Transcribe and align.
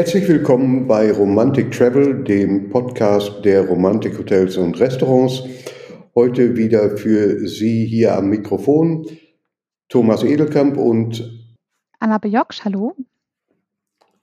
Herzlich 0.00 0.26
willkommen 0.28 0.86
bei 0.86 1.12
Romantic 1.12 1.72
Travel, 1.72 2.24
dem 2.24 2.70
Podcast 2.70 3.44
der 3.44 3.68
Romantik 3.68 4.16
Hotels 4.18 4.56
und 4.56 4.80
Restaurants. 4.80 5.42
Heute 6.14 6.56
wieder 6.56 6.96
für 6.96 7.46
Sie 7.46 7.84
hier 7.84 8.16
am 8.16 8.30
Mikrofon 8.30 9.04
Thomas 9.90 10.24
Edelkamp 10.24 10.78
und 10.78 11.52
Annabel 11.98 12.32
Joksch, 12.32 12.64
hallo. 12.64 12.96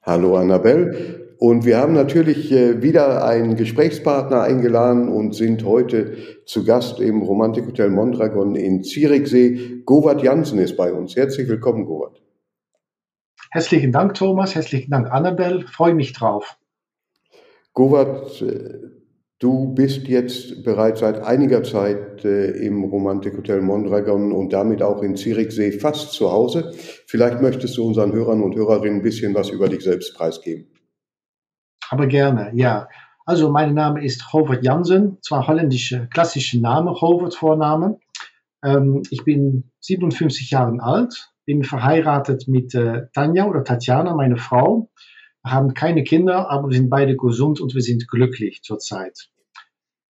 Hallo 0.01 0.35
Annabelle. 0.37 1.35
Und 1.37 1.63
wir 1.63 1.77
haben 1.77 1.93
natürlich 1.93 2.51
äh, 2.51 2.81
wieder 2.81 3.23
einen 3.23 3.55
Gesprächspartner 3.55 4.41
eingeladen 4.41 5.09
und 5.09 5.35
sind 5.35 5.63
heute 5.63 6.17
zu 6.47 6.65
Gast 6.65 6.99
im 6.99 7.21
Romantik 7.21 7.67
Hotel 7.67 7.91
Mondragon 7.91 8.55
in 8.55 8.83
Zürichsee. 8.83 9.83
Govard 9.85 10.23
Jansen 10.23 10.57
ist 10.57 10.75
bei 10.75 10.91
uns. 10.91 11.15
Herzlich 11.15 11.47
willkommen, 11.47 11.85
Govard. 11.85 12.19
Herzlichen 13.51 13.91
Dank, 13.91 14.13
Thomas. 14.13 14.55
Herzlichen 14.55 14.91
Dank, 14.91 15.11
Annabelle. 15.11 15.65
Freue 15.67 15.93
mich 15.93 16.13
drauf. 16.13 16.57
Govard, 17.73 18.41
äh, 18.41 18.79
du 19.39 19.73
bist 19.73 20.07
jetzt 20.07 20.63
bereits 20.63 20.99
seit 20.99 21.21
einiger 21.21 21.63
Zeit 21.63 22.25
äh, 22.25 22.49
im 22.65 22.83
Romantikhotel 22.83 23.61
Mondragon 23.61 24.31
und 24.31 24.51
damit 24.51 24.81
auch 24.81 25.01
in 25.01 25.15
Zürichsee 25.15 25.71
fast 25.73 26.11
zu 26.11 26.31
Hause. 26.31 26.73
Vielleicht 27.05 27.41
möchtest 27.41 27.77
du 27.77 27.85
unseren 27.85 28.13
Hörern 28.13 28.41
und 28.41 28.55
Hörerinnen 28.55 28.99
ein 28.99 29.03
bisschen 29.03 29.35
was 29.35 29.49
über 29.49 29.69
dich 29.69 29.83
selbst 29.83 30.15
preisgeben. 30.15 30.67
Aber 31.89 32.07
gerne, 32.07 32.51
ja. 32.53 32.87
Also, 33.25 33.49
mein 33.51 33.73
Name 33.73 34.03
ist 34.03 34.31
Hovert 34.31 34.63
Jansen, 34.63 35.17
zwar 35.21 35.47
holländische 35.47 36.07
klassische 36.07 36.61
Name, 36.61 36.93
Hovert 36.93 37.35
Vorname. 37.35 37.99
Ähm, 38.63 39.03
ich 39.09 39.23
bin 39.23 39.71
57 39.81 40.49
Jahre 40.51 40.81
alt, 40.81 41.29
bin 41.47 41.63
verheiratet 41.63 42.49
mit 42.49 42.75
äh, 42.75 43.07
Tanja 43.13 43.47
oder 43.47 43.63
Tatjana, 43.63 44.13
meine 44.13 44.35
Frau. 44.35 44.91
Wir 45.43 45.53
haben 45.53 45.73
keine 45.73 46.03
Kinder, 46.03 46.51
aber 46.51 46.67
wir 46.67 46.75
sind 46.75 46.89
beide 46.89 47.15
gesund 47.15 47.61
und 47.61 47.73
wir 47.73 47.81
sind 47.81 48.05
glücklich 48.09 48.63
zurzeit. 48.63 49.29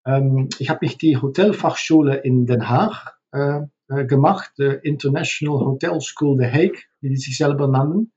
Ähm, 0.06 0.48
ich 0.58 0.70
habe 0.70 0.78
mich 0.80 0.96
die 0.96 1.18
Hotelfachschule 1.18 2.16
in 2.16 2.46
Den 2.46 2.70
Haag 2.70 3.18
äh, 3.32 3.60
äh 3.88 4.06
gemacht, 4.06 4.52
die 4.58 4.78
International 4.82 5.60
Hotel 5.60 6.00
School 6.00 6.38
The 6.38 6.46
Hague, 6.46 6.80
wie 7.02 7.10
die 7.10 7.18
sich 7.18 7.36
selber 7.36 7.68
nannten. 7.68 8.12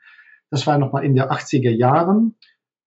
Das 0.49 0.65
war 0.65 0.77
nochmal 0.77 1.03
in 1.03 1.13
den 1.13 1.25
80er 1.25 1.71
Jahren. 1.71 2.37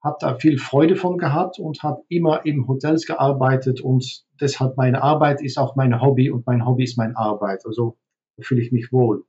Habe 0.03 0.16
da 0.19 0.34
viel 0.36 0.56
Freude 0.58 0.97
von 0.97 1.19
gehabt 1.19 1.58
und 1.58 1.83
habe 1.83 2.03
immer 2.08 2.47
in 2.47 2.66
Hotels 2.66 3.05
gearbeitet 3.05 3.83
und 3.83 4.25
deshalb 4.41 4.78
meine 4.78 5.03
Arbeit 5.03 5.42
ist 5.42 5.58
auch 5.58 5.77
mein 5.77 6.00
Hobby 6.00 6.30
und 6.30 6.47
mein 6.47 6.64
Hobby 6.64 6.84
ist 6.84 6.97
meine 6.97 7.19
Arbeit. 7.19 7.66
Also 7.66 7.98
fühle 8.41 8.62
ich 8.62 8.72
mich 8.72 8.92
wohl. 8.92 9.27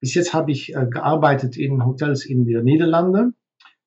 Bis 0.00 0.14
jetzt 0.14 0.32
habe 0.32 0.52
ich 0.52 0.74
äh, 0.74 0.86
gearbeitet 0.86 1.56
in 1.56 1.84
Hotels 1.84 2.24
in 2.24 2.44
den 2.44 2.64
Niederlanden, 2.64 3.34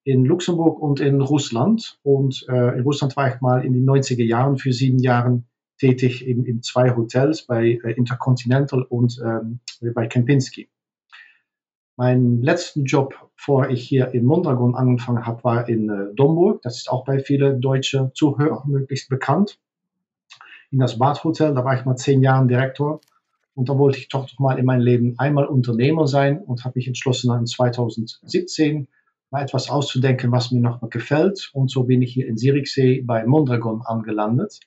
in 0.04 0.26
Luxemburg 0.26 0.80
und 0.80 1.00
in 1.00 1.22
Russland. 1.22 2.00
Und 2.04 2.46
äh, 2.50 2.78
in 2.78 2.84
Russland 2.84 3.16
war 3.16 3.34
ich 3.34 3.42
mal 3.42 3.64
in 3.64 3.74
den 3.74 3.86
90er 3.86 4.24
Jahren 4.24 4.58
für 4.58 4.74
sieben 4.74 5.00
Jahre 5.00 5.44
tätig 5.78 6.28
in, 6.28 6.46
in 6.46 6.62
zwei 6.62 6.96
Hotels 6.96 7.46
bei 7.46 7.80
äh, 7.84 7.92
Intercontinental 7.94 8.84
und 8.84 9.20
ähm, 9.24 9.60
bei 9.96 10.08
Kempinski. 10.08 10.70
Mein 11.98 12.42
letzten 12.42 12.86
Job, 12.86 13.14
bevor 13.36 13.70
ich 13.70 13.88
hier 13.88 14.14
in 14.14 14.26
Mondragon 14.26 14.76
angefangen 14.76 15.26
habe, 15.26 15.44
war 15.44 15.70
in 15.70 15.90
äh, 15.90 16.14
Domburg. 16.16 16.62
Das 16.62 16.78
ist 16.78 16.90
auch 16.90 17.06
bei 17.06 17.20
vielen 17.20 17.62
deutschen 17.62 18.12
Zuhörern 18.14 18.70
möglichst 18.70 19.10
bekannt. 19.10 19.60
In 20.72 20.80
das 20.80 20.98
Badhotel, 20.98 21.54
da 21.54 21.66
war 21.66 21.78
ich 21.78 21.86
mal 21.86 21.98
zehn 21.98 22.22
Jahre 22.22 22.48
Direktor. 22.48 23.02
Und 23.54 23.70
da 23.70 23.78
wollte 23.78 23.98
ich 23.98 24.08
doch 24.08 24.24
noch 24.24 24.40
mal 24.40 24.58
in 24.58 24.66
meinem 24.66 24.82
Leben 24.82 25.16
einmal 25.18 25.46
Unternehmer 25.46 26.08
sein 26.08 26.42
und 26.42 26.64
habe 26.64 26.74
mich 26.78 26.88
entschlossen, 26.88 27.34
in 27.38 27.46
2017 27.46 28.88
mal 29.30 29.44
etwas 29.44 29.70
auszudenken, 29.70 30.32
was 30.32 30.52
mir 30.52 30.62
noch 30.62 30.82
mal 30.82 30.90
gefällt. 30.90 31.50
Und 31.54 31.72
so 31.72 31.84
bin 31.84 32.02
ich 32.02 32.14
hier 32.14 32.28
in 32.28 32.38
Siriksee 32.38 33.02
bei 33.02 33.26
Mondragon 33.26 33.82
angelandet. 33.82 34.60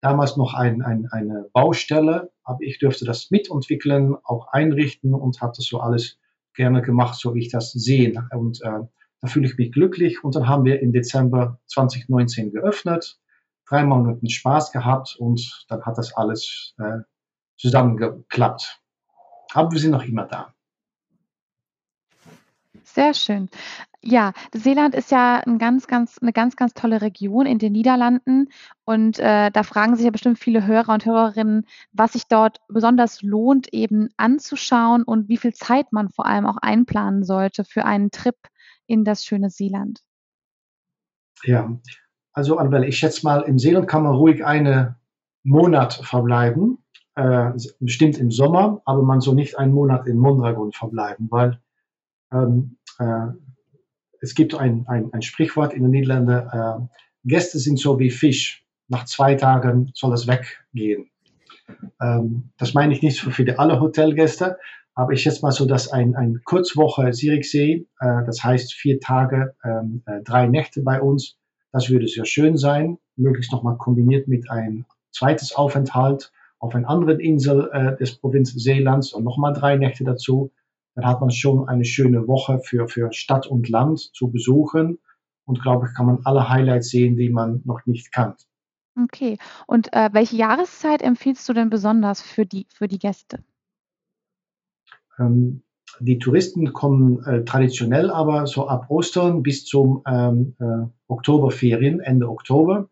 Damals 0.00 0.36
noch 0.36 0.54
ein, 0.54 0.82
ein, 0.82 1.06
eine 1.10 1.48
Baustelle, 1.52 2.32
aber 2.42 2.58
ich 2.62 2.78
dürfte 2.78 3.04
das 3.04 3.30
mitentwickeln, 3.30 4.16
auch 4.24 4.48
einrichten 4.48 5.14
und 5.14 5.40
habe 5.40 5.52
das 5.56 5.66
so 5.66 5.80
alles 5.80 6.18
gerne 6.54 6.82
gemacht, 6.82 7.18
so 7.18 7.34
wie 7.34 7.40
ich 7.40 7.50
das 7.50 7.72
sehe. 7.72 8.28
Und 8.32 8.60
äh, 8.62 8.80
da 9.20 9.28
fühle 9.28 9.46
ich 9.46 9.56
mich 9.56 9.72
glücklich. 9.72 10.24
Und 10.24 10.34
dann 10.34 10.48
haben 10.48 10.64
wir 10.64 10.80
im 10.82 10.92
Dezember 10.92 11.60
2019 11.66 12.50
geöffnet, 12.50 13.18
drei 13.68 13.84
Monate 13.84 14.28
Spaß 14.28 14.72
gehabt 14.72 15.16
und 15.18 15.64
dann 15.68 15.82
hat 15.82 15.96
das 15.96 16.14
alles 16.14 16.74
äh, 16.78 16.98
zusammengeklappt. 17.62 18.80
Aber 19.54 19.70
wir 19.70 19.78
sind 19.78 19.92
noch 19.92 20.04
immer 20.04 20.26
da. 20.26 20.52
Sehr 22.84 23.14
schön. 23.14 23.48
Ja, 24.04 24.32
Seeland 24.52 24.96
ist 24.96 25.12
ja 25.12 25.40
ein 25.46 25.58
ganz, 25.58 25.86
ganz, 25.86 26.18
eine 26.18 26.32
ganz, 26.32 26.56
ganz 26.56 26.74
tolle 26.74 27.00
Region 27.00 27.46
in 27.46 27.60
den 27.60 27.72
Niederlanden. 27.72 28.48
Und 28.84 29.20
äh, 29.20 29.50
da 29.52 29.62
fragen 29.62 29.94
sich 29.94 30.04
ja 30.04 30.10
bestimmt 30.10 30.40
viele 30.40 30.66
Hörer 30.66 30.92
und 30.92 31.06
Hörerinnen, 31.06 31.66
was 31.92 32.14
sich 32.14 32.26
dort 32.26 32.58
besonders 32.68 33.22
lohnt, 33.22 33.72
eben 33.72 34.08
anzuschauen 34.16 35.04
und 35.04 35.28
wie 35.28 35.36
viel 35.36 35.54
Zeit 35.54 35.92
man 35.92 36.08
vor 36.08 36.26
allem 36.26 36.46
auch 36.46 36.56
einplanen 36.56 37.22
sollte 37.22 37.64
für 37.64 37.84
einen 37.84 38.10
Trip 38.10 38.36
in 38.86 39.04
das 39.04 39.24
schöne 39.24 39.50
Seeland. 39.50 40.00
Ja, 41.44 41.70
also 42.32 42.58
Annabelle, 42.58 42.86
ich 42.86 42.98
schätze 42.98 43.24
mal, 43.24 43.42
im 43.42 43.60
Seeland 43.60 43.86
kann 43.86 44.02
man 44.02 44.14
ruhig 44.14 44.44
einen 44.44 44.96
Monat 45.44 45.94
verbleiben 45.94 46.81
äh, 47.14 47.50
bestimmt 47.80 48.18
im 48.18 48.30
Sommer, 48.30 48.80
aber 48.84 49.02
man 49.02 49.20
soll 49.20 49.34
nicht 49.34 49.58
einen 49.58 49.72
Monat 49.72 50.06
in 50.06 50.18
Mondragon 50.18 50.72
verbleiben, 50.72 51.28
weil 51.30 51.60
ähm, 52.32 52.78
äh, 52.98 53.28
es 54.20 54.34
gibt 54.34 54.54
ein, 54.54 54.86
ein, 54.88 55.12
ein 55.12 55.22
Sprichwort 55.22 55.74
in 55.74 55.82
den 55.82 55.90
Niederlanden, 55.90 56.48
äh, 56.48 56.86
Gäste 57.24 57.58
sind 57.58 57.78
so 57.78 57.98
wie 57.98 58.10
Fisch. 58.10 58.64
Nach 58.88 59.04
zwei 59.04 59.34
Tagen 59.34 59.90
soll 59.94 60.12
es 60.12 60.26
weggehen. 60.26 61.10
Ähm, 62.00 62.50
das 62.58 62.74
meine 62.74 62.92
ich 62.92 63.02
nicht 63.02 63.20
für 63.20 63.58
alle 63.58 63.80
Hotelgäste, 63.80 64.58
aber 64.94 65.12
ich 65.12 65.22
schätze 65.22 65.42
mal 65.42 65.52
so, 65.52 65.66
dass 65.66 65.90
ein, 65.90 66.14
ein 66.14 66.40
Kurzwoche 66.44 67.12
Siriksee, 67.12 67.86
äh, 68.00 68.24
das 68.26 68.42
heißt 68.42 68.74
vier 68.74 69.00
Tage, 69.00 69.54
ähm, 69.64 70.02
äh, 70.06 70.22
drei 70.22 70.46
Nächte 70.46 70.82
bei 70.82 71.00
uns, 71.00 71.36
das 71.72 71.88
würde 71.88 72.06
sehr 72.06 72.26
schön 72.26 72.56
sein, 72.56 72.98
möglichst 73.16 73.52
nochmal 73.52 73.76
kombiniert 73.78 74.28
mit 74.28 74.50
ein 74.50 74.84
zweites 75.10 75.54
Aufenthalt 75.54 76.32
auf 76.62 76.76
einer 76.76 76.88
anderen 76.88 77.18
Insel 77.18 77.68
äh, 77.72 77.96
des 77.96 78.16
Provinz 78.18 78.52
Seelands 78.54 79.12
und 79.12 79.24
nochmal 79.24 79.52
drei 79.52 79.76
Nächte 79.76 80.04
dazu. 80.04 80.52
Dann 80.94 81.04
hat 81.04 81.20
man 81.20 81.30
schon 81.32 81.68
eine 81.68 81.84
schöne 81.84 82.28
Woche 82.28 82.60
für, 82.60 82.86
für 82.86 83.12
Stadt 83.12 83.48
und 83.48 83.68
Land 83.68 83.98
zu 83.98 84.30
besuchen. 84.30 85.00
Und 85.44 85.60
glaube 85.60 85.88
ich, 85.88 85.96
kann 85.96 86.06
man 86.06 86.20
alle 86.24 86.48
Highlights 86.48 86.90
sehen, 86.90 87.16
die 87.16 87.30
man 87.30 87.62
noch 87.64 87.84
nicht 87.86 88.12
kannt. 88.12 88.46
Okay. 89.02 89.38
Und 89.66 89.92
äh, 89.92 90.10
welche 90.12 90.36
Jahreszeit 90.36 91.02
empfiehlst 91.02 91.48
du 91.48 91.52
denn 91.52 91.68
besonders 91.68 92.22
für 92.22 92.46
die, 92.46 92.68
für 92.72 92.86
die 92.86 93.00
Gäste? 93.00 93.42
Ähm, 95.18 95.64
die 95.98 96.20
Touristen 96.20 96.72
kommen 96.72 97.24
äh, 97.24 97.44
traditionell 97.44 98.08
aber 98.08 98.46
so 98.46 98.68
ab 98.68 98.86
Ostern 98.88 99.42
bis 99.42 99.64
zum 99.64 100.02
ähm, 100.06 100.54
äh, 100.60 100.86
Oktoberferien, 101.08 101.98
Ende 101.98 102.28
Oktober 102.28 102.88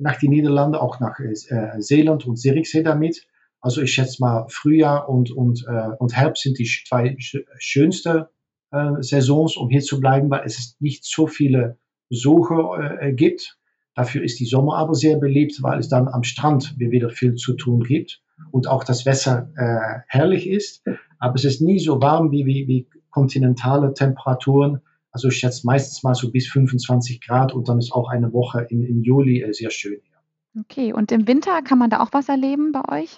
nach 0.00 0.18
die 0.18 0.28
Niederlanden, 0.28 0.76
auch 0.76 1.00
nach 1.00 1.18
äh, 1.20 1.34
Seeland 1.80 2.26
und 2.26 2.36
Zürichsee 2.36 2.82
damit. 2.82 3.26
Also 3.60 3.82
ich 3.82 3.92
schätze 3.92 4.16
mal, 4.20 4.46
Frühjahr 4.48 5.08
und, 5.08 5.30
und, 5.30 5.64
äh, 5.68 5.90
und 5.98 6.16
Herbst 6.16 6.42
sind 6.42 6.58
die 6.58 6.64
zwei 6.64 7.16
schönsten 7.58 8.24
äh, 8.70 8.92
Saisons, 9.00 9.56
um 9.56 9.68
hier 9.68 9.82
zu 9.82 10.00
bleiben, 10.00 10.30
weil 10.30 10.42
es 10.44 10.76
nicht 10.80 11.04
so 11.04 11.26
viele 11.26 11.78
Besucher 12.08 13.00
äh, 13.00 13.12
gibt. 13.12 13.58
Dafür 13.94 14.22
ist 14.22 14.40
die 14.40 14.46
Sommer 14.46 14.76
aber 14.76 14.94
sehr 14.94 15.18
beliebt, 15.18 15.62
weil 15.62 15.78
es 15.78 15.88
dann 15.88 16.08
am 16.08 16.22
Strand 16.22 16.78
wieder 16.78 17.10
viel 17.10 17.34
zu 17.34 17.54
tun 17.54 17.82
gibt 17.82 18.22
und 18.50 18.66
auch 18.66 18.84
das 18.84 19.04
Wasser 19.04 19.50
äh, 19.56 20.00
herrlich 20.06 20.48
ist. 20.48 20.82
Aber 21.18 21.34
es 21.34 21.44
ist 21.44 21.60
nie 21.60 21.78
so 21.78 22.00
warm 22.00 22.30
wie, 22.30 22.46
wie, 22.46 22.66
wie 22.66 22.86
kontinentale 23.10 23.92
Temperaturen. 23.92 24.80
Also 25.12 25.28
ich 25.28 25.38
schätze 25.38 25.66
meistens 25.66 26.02
mal 26.02 26.14
so 26.14 26.30
bis 26.30 26.48
25 26.48 27.20
Grad 27.20 27.52
und 27.52 27.68
dann 27.68 27.78
ist 27.78 27.92
auch 27.92 28.08
eine 28.08 28.32
Woche 28.32 28.66
im, 28.70 28.84
im 28.84 29.02
Juli 29.02 29.42
äh, 29.42 29.52
sehr 29.52 29.70
schön. 29.70 30.00
Ja. 30.12 30.60
Okay, 30.62 30.92
und 30.92 31.12
im 31.12 31.26
Winter 31.26 31.62
kann 31.62 31.78
man 31.78 31.90
da 31.90 32.00
auch 32.00 32.12
was 32.12 32.28
erleben 32.28 32.72
bei 32.72 33.02
euch? 33.02 33.16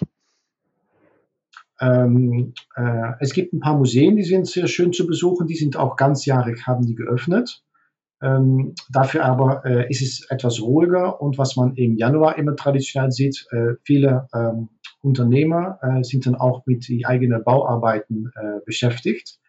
Ähm, 1.81 2.53
äh, 2.75 3.11
es 3.19 3.33
gibt 3.33 3.53
ein 3.53 3.59
paar 3.59 3.77
Museen, 3.77 4.15
die 4.15 4.23
sind 4.23 4.47
sehr 4.47 4.67
schön 4.67 4.93
zu 4.93 5.07
besuchen. 5.07 5.47
Die 5.47 5.55
sind 5.55 5.75
auch 5.75 5.95
ganzjährig, 5.95 6.65
haben 6.65 6.85
die 6.85 6.95
geöffnet. 6.95 7.63
Ähm, 8.21 8.73
dafür 8.89 9.25
aber 9.25 9.65
äh, 9.65 9.89
ist 9.89 10.01
es 10.01 10.25
etwas 10.29 10.61
ruhiger 10.61 11.21
und 11.21 11.37
was 11.37 11.57
man 11.57 11.75
im 11.75 11.97
Januar 11.97 12.37
immer 12.37 12.55
traditionell 12.55 13.11
sieht, 13.11 13.45
äh, 13.51 13.73
viele 13.83 14.29
ähm, 14.33 14.69
Unternehmer 15.01 15.79
äh, 15.81 16.03
sind 16.03 16.25
dann 16.25 16.35
auch 16.35 16.65
mit 16.65 16.87
die 16.87 17.05
eigenen 17.05 17.43
Bauarbeiten 17.43 18.31
äh, 18.35 18.61
beschäftigt. 18.65 19.39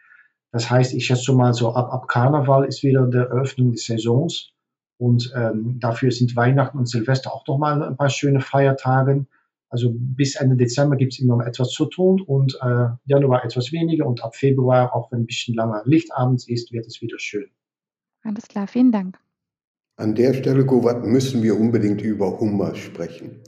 Das 0.54 0.70
heißt, 0.70 0.94
ich 0.94 1.06
schätze 1.06 1.32
mal 1.32 1.52
so 1.52 1.74
ab, 1.74 1.92
ab 1.92 2.06
Karneval 2.06 2.64
ist 2.64 2.84
wieder 2.84 3.08
die 3.08 3.16
Eröffnung 3.16 3.72
des 3.72 3.86
Saisons. 3.86 4.52
Und 4.98 5.32
ähm, 5.36 5.80
dafür 5.80 6.12
sind 6.12 6.36
Weihnachten 6.36 6.78
und 6.78 6.88
Silvester 6.88 7.34
auch 7.34 7.44
nochmal 7.48 7.82
ein 7.82 7.96
paar 7.96 8.08
schöne 8.08 8.40
Feiertage. 8.40 9.26
Also 9.68 9.90
bis 9.92 10.36
Ende 10.36 10.54
Dezember 10.54 10.94
gibt 10.94 11.12
es 11.12 11.18
immer 11.18 11.38
noch 11.38 11.44
etwas 11.44 11.70
zu 11.70 11.86
tun 11.86 12.20
und 12.20 12.56
äh, 12.62 12.86
Januar 13.04 13.44
etwas 13.44 13.72
weniger 13.72 14.06
und 14.06 14.22
ab 14.22 14.36
Februar, 14.36 14.94
auch 14.94 15.10
wenn 15.10 15.22
ein 15.22 15.26
bisschen 15.26 15.56
langer 15.56 15.82
Lichtabend 15.86 16.48
ist, 16.48 16.70
wird 16.70 16.86
es 16.86 17.02
wieder 17.02 17.18
schön. 17.18 17.50
Alles 18.22 18.46
klar, 18.46 18.68
vielen 18.68 18.92
Dank. 18.92 19.18
An 19.96 20.14
der 20.14 20.34
Stelle, 20.34 20.64
Govat, 20.64 21.04
müssen 21.04 21.42
wir 21.42 21.58
unbedingt 21.58 22.00
über 22.00 22.38
Hummer 22.38 22.76
sprechen. 22.76 23.40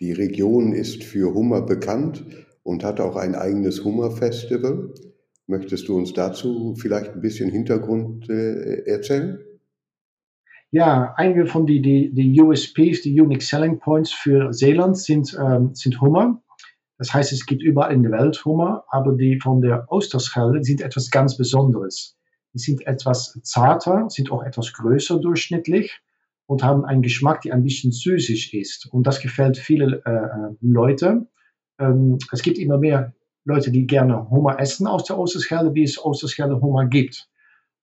Die 0.00 0.12
Region 0.12 0.72
ist 0.72 1.04
für 1.04 1.34
Hummer 1.34 1.60
bekannt 1.60 2.24
und 2.62 2.84
hat 2.84 3.00
auch 3.00 3.16
ein 3.16 3.34
eigenes 3.34 3.84
Hummerfestival. 3.84 4.94
Möchtest 5.46 5.88
du 5.88 5.96
uns 5.96 6.12
dazu 6.12 6.74
vielleicht 6.76 7.12
ein 7.12 7.20
bisschen 7.20 7.50
Hintergrund 7.50 8.28
äh, 8.28 8.82
erzählen? 8.84 9.38
Ja, 10.72 11.14
einige 11.16 11.46
von 11.46 11.66
die, 11.66 11.80
die, 11.80 12.12
die 12.12 12.40
USPs, 12.40 13.02
die 13.02 13.20
Unique 13.20 13.42
Selling 13.42 13.78
Points 13.78 14.12
für 14.12 14.52
Seeland 14.52 14.98
sind, 14.98 15.36
ähm, 15.40 15.74
sind 15.74 16.00
Hummer. 16.00 16.42
Das 16.98 17.14
heißt, 17.14 17.32
es 17.32 17.46
gibt 17.46 17.62
überall 17.62 17.92
in 17.92 18.02
der 18.02 18.12
Welt 18.12 18.44
Hummer, 18.44 18.84
aber 18.88 19.12
die 19.12 19.38
von 19.40 19.60
der 19.60 19.86
Osterschelde 19.88 20.64
sind 20.64 20.80
etwas 20.80 21.10
ganz 21.10 21.36
Besonderes. 21.36 22.16
Die 22.52 22.58
sind 22.58 22.86
etwas 22.86 23.38
zarter, 23.42 24.08
sind 24.08 24.32
auch 24.32 24.42
etwas 24.42 24.72
größer 24.72 25.20
durchschnittlich 25.20 26.00
und 26.46 26.62
haben 26.62 26.84
einen 26.84 27.02
Geschmack, 27.02 27.42
der 27.42 27.54
ein 27.54 27.62
bisschen 27.62 27.92
süßig 27.92 28.54
ist. 28.54 28.88
Und 28.92 29.06
das 29.06 29.20
gefällt 29.20 29.58
vielen 29.58 29.94
äh, 30.04 30.10
äh, 30.10 30.54
Leute. 30.60 31.28
Ähm, 31.78 32.18
es 32.32 32.42
gibt 32.42 32.58
immer 32.58 32.78
mehr 32.78 33.14
Leute, 33.46 33.70
die 33.70 33.86
gerne 33.86 34.28
Hummer 34.28 34.58
essen 34.58 34.88
aus 34.88 35.04
der 35.04 35.18
Osterschelde, 35.18 35.72
wie 35.72 35.84
es 35.84 36.04
Osterschelde 36.04 36.60
Hummer 36.60 36.86
gibt. 36.86 37.28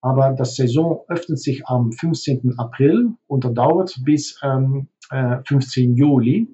Aber 0.02 0.32
das 0.32 0.58
Saison 0.58 1.06
öffnet 1.08 1.40
sich 1.40 1.66
am 1.68 1.94
15. 1.94 2.56
April 2.58 3.12
und 3.28 3.46
dauert 3.58 3.98
bis 4.04 4.38
ähm, 4.44 4.90
äh, 5.10 5.38
15. 5.46 5.96
Juli. 5.96 6.50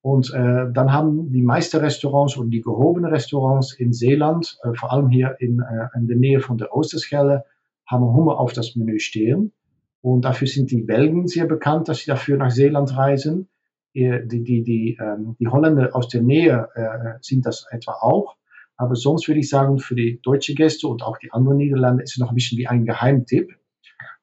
Und 0.00 0.34
äh, 0.34 0.66
dann 0.72 0.92
haben 0.92 1.32
die 1.32 1.42
meisten 1.42 1.76
Restaurants 1.76 2.36
und 2.36 2.50
die 2.50 2.60
gehobenen 2.60 3.12
Restaurants 3.12 3.72
in 3.72 3.92
Seeland, 3.92 4.58
äh, 4.64 4.74
vor 4.74 4.92
allem 4.92 5.08
hier 5.08 5.36
in, 5.38 5.60
äh, 5.60 5.96
in 5.96 6.08
der 6.08 6.16
Nähe 6.16 6.40
von 6.40 6.58
der 6.58 6.74
Osterschelde, 6.74 7.44
haben 7.86 8.12
Hummer 8.12 8.40
auf 8.40 8.52
das 8.52 8.74
Menü 8.74 8.98
stehen. 8.98 9.52
Und 10.00 10.24
dafür 10.24 10.48
sind 10.48 10.72
die 10.72 10.82
Belgen 10.82 11.28
sehr 11.28 11.46
bekannt, 11.46 11.88
dass 11.88 11.98
sie 11.98 12.10
dafür 12.10 12.36
nach 12.36 12.50
Seeland 12.50 12.96
reisen. 12.96 13.48
Die, 13.94 14.20
die, 14.26 14.64
die, 14.64 14.98
ähm, 15.00 15.36
die 15.38 15.46
Holländer 15.46 15.94
aus 15.94 16.08
der 16.08 16.22
Nähe 16.22 16.68
äh, 16.74 17.18
sind 17.20 17.46
das 17.46 17.66
etwa 17.70 17.92
auch. 18.00 18.36
Aber 18.78 18.94
sonst 18.94 19.26
würde 19.28 19.40
ich 19.40 19.48
sagen, 19.48 19.78
für 19.78 19.96
die 19.96 20.20
deutsche 20.22 20.54
Gäste 20.54 20.86
und 20.86 21.02
auch 21.02 21.18
die 21.18 21.32
anderen 21.32 21.58
Niederlande 21.58 22.04
ist 22.04 22.12
es 22.12 22.18
noch 22.18 22.30
ein 22.30 22.34
bisschen 22.36 22.58
wie 22.58 22.68
ein 22.68 22.86
Geheimtipp. 22.86 23.50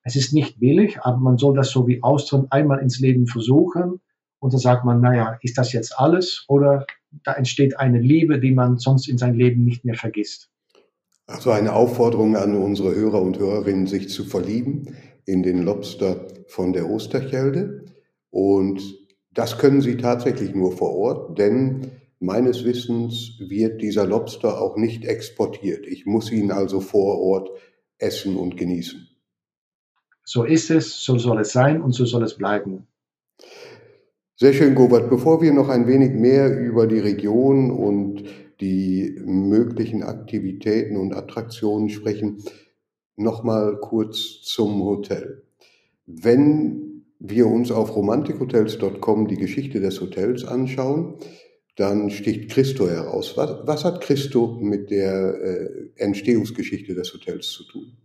Es 0.04 0.16
ist 0.16 0.34
nicht 0.34 0.60
billig, 0.60 1.00
aber 1.02 1.18
man 1.18 1.38
soll 1.38 1.56
das 1.56 1.72
so 1.72 1.88
wie 1.88 2.02
Austern 2.02 2.48
einmal 2.50 2.80
ins 2.80 3.00
Leben 3.00 3.28
versuchen. 3.28 4.00
Und 4.40 4.54
dann 4.54 4.60
sagt 4.60 4.86
man, 4.86 5.02
naja, 5.02 5.38
ist 5.42 5.58
das 5.58 5.74
jetzt 5.74 6.00
alles? 6.00 6.46
Oder 6.48 6.86
da 7.24 7.34
entsteht 7.34 7.80
eine 7.80 8.00
Liebe, 8.00 8.40
die 8.40 8.52
man 8.52 8.78
sonst 8.78 9.10
in 9.10 9.18
seinem 9.18 9.38
Leben 9.38 9.66
nicht 9.66 9.84
mehr 9.84 9.96
vergisst. 9.96 10.50
Also 11.28 11.52
eine 11.52 11.74
Aufforderung 11.74 12.38
an 12.38 12.56
unsere 12.56 12.96
Hörer 12.96 13.22
und 13.22 13.40
Hörerinnen, 13.40 13.88
sich 13.88 14.10
zu 14.10 14.24
verlieben 14.24 14.96
in 15.26 15.44
den 15.44 15.64
Lobster 15.64 16.28
von 16.48 16.72
der 16.72 16.90
Osterchelde. 16.90 17.86
Und 18.30 18.82
das 19.34 19.58
können 19.58 19.82
Sie 19.82 19.98
tatsächlich 19.98 20.54
nur 20.56 20.72
vor 20.72 20.96
Ort, 20.96 21.40
denn 21.40 21.92
meines 22.20 22.64
Wissens 22.64 23.38
wird 23.40 23.82
dieser 23.82 24.06
Lobster 24.06 24.62
auch 24.62 24.78
nicht 24.78 25.06
exportiert. 25.06 25.86
Ich 25.86 26.06
muss 26.06 26.32
ihn 26.32 26.52
also 26.52 26.80
vor 26.80 27.20
Ort 27.20 27.50
essen 27.98 28.36
und 28.36 28.58
genießen. 28.58 29.08
So 30.24 30.44
ist 30.44 30.72
es, 30.72 31.04
so 31.04 31.18
soll 31.18 31.42
es 31.42 31.52
sein 31.52 31.82
und 31.82 31.92
so 31.92 32.06
soll 32.06 32.24
es 32.24 32.36
bleiben. 32.36 32.88
Sehr 34.38 34.54
schön, 34.54 34.76
Gobert. 34.76 35.10
Bevor 35.10 35.42
wir 35.42 35.54
noch 35.54 35.70
ein 35.70 35.88
wenig 35.88 36.12
mehr 36.12 36.60
über 36.60 36.88
die 36.88 37.00
Region 37.00 37.72
und 37.72 38.24
die 38.60 39.22
möglichen 39.24 40.04
Aktivitäten 40.04 40.98
und 40.98 41.14
Attraktionen 41.14 41.90
sprechen, 41.90 42.44
nochmal 43.16 43.80
kurz 43.80 44.42
zum 44.42 44.84
Hotel. 44.84 45.44
Wenn 46.06 47.06
wir 47.20 47.48
uns 47.48 47.72
auf 47.72 47.96
romantikhotels.com 47.96 49.28
die 49.28 49.38
Geschichte 49.38 49.80
des 49.80 50.02
Hotels 50.02 50.44
anschauen, 50.44 51.16
dann 51.76 52.10
sticht 52.10 52.52
Christo 52.52 52.88
heraus. 52.88 53.36
Was, 53.36 53.68
was 53.68 53.84
hat 53.84 54.02
Christo 54.02 54.58
mit 54.62 54.90
der 54.90 55.36
äh, 55.42 55.90
Entstehungsgeschichte 55.98 56.96
des 56.96 57.14
Hotels 57.14 57.52
zu 57.52 57.64
tun? 57.66 57.98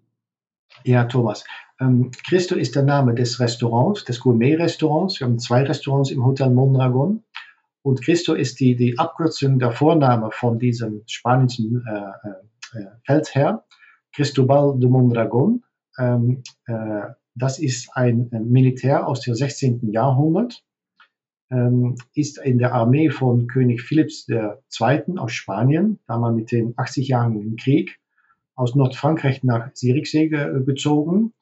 Ja, 0.84 1.04
Thomas. 1.04 1.44
Ähm, 1.80 2.10
Christo 2.28 2.56
ist 2.56 2.74
der 2.74 2.82
Name 2.82 3.14
des 3.14 3.38
Restaurants, 3.40 4.04
des 4.04 4.20
Gourmet-Restaurants. 4.20 5.20
Wir 5.20 5.26
haben 5.26 5.38
zwei 5.38 5.62
Restaurants 5.62 6.10
im 6.10 6.24
Hotel 6.24 6.50
Mondragon. 6.50 7.22
Und 7.82 8.02
Christo 8.02 8.34
ist 8.34 8.60
die, 8.60 8.76
die 8.76 8.98
Abkürzung 8.98 9.58
der 9.58 9.72
Vorname 9.72 10.30
von 10.32 10.58
diesem 10.58 11.02
spanischen 11.06 11.82
äh, 11.88 12.78
äh, 12.78 12.86
Feldherr, 13.06 13.64
Cristobal 14.12 14.78
de 14.78 14.88
Mondragon. 14.88 15.62
Ähm, 15.98 16.42
äh, 16.66 17.12
das 17.34 17.58
ist 17.58 17.90
ein 17.94 18.28
Militär 18.30 19.06
aus 19.06 19.20
dem 19.20 19.34
16. 19.34 19.92
Jahrhundert, 19.92 20.62
ähm, 21.50 21.96
ist 22.14 22.38
in 22.38 22.58
der 22.58 22.74
Armee 22.74 23.10
von 23.10 23.46
König 23.46 23.82
Philipps 23.82 24.28
II. 24.28 25.18
aus 25.18 25.32
Spanien, 25.32 25.98
damals 26.06 26.36
mit 26.36 26.52
den 26.52 26.74
80-jährigen 26.74 27.56
Krieg, 27.56 27.98
aus 28.54 28.74
Nordfrankreich 28.74 29.42
nach 29.42 29.72
Zürichsee 29.72 30.28
gezogen, 30.28 31.32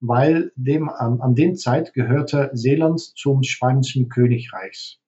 weil 0.00 0.52
dem, 0.54 0.88
an, 0.88 1.20
an 1.20 1.34
dem 1.34 1.56
Zeit 1.56 1.92
gehörte 1.94 2.50
Seeland 2.52 3.00
zum 3.00 3.42
spanischen 3.42 4.08
Königreich. 4.08 5.00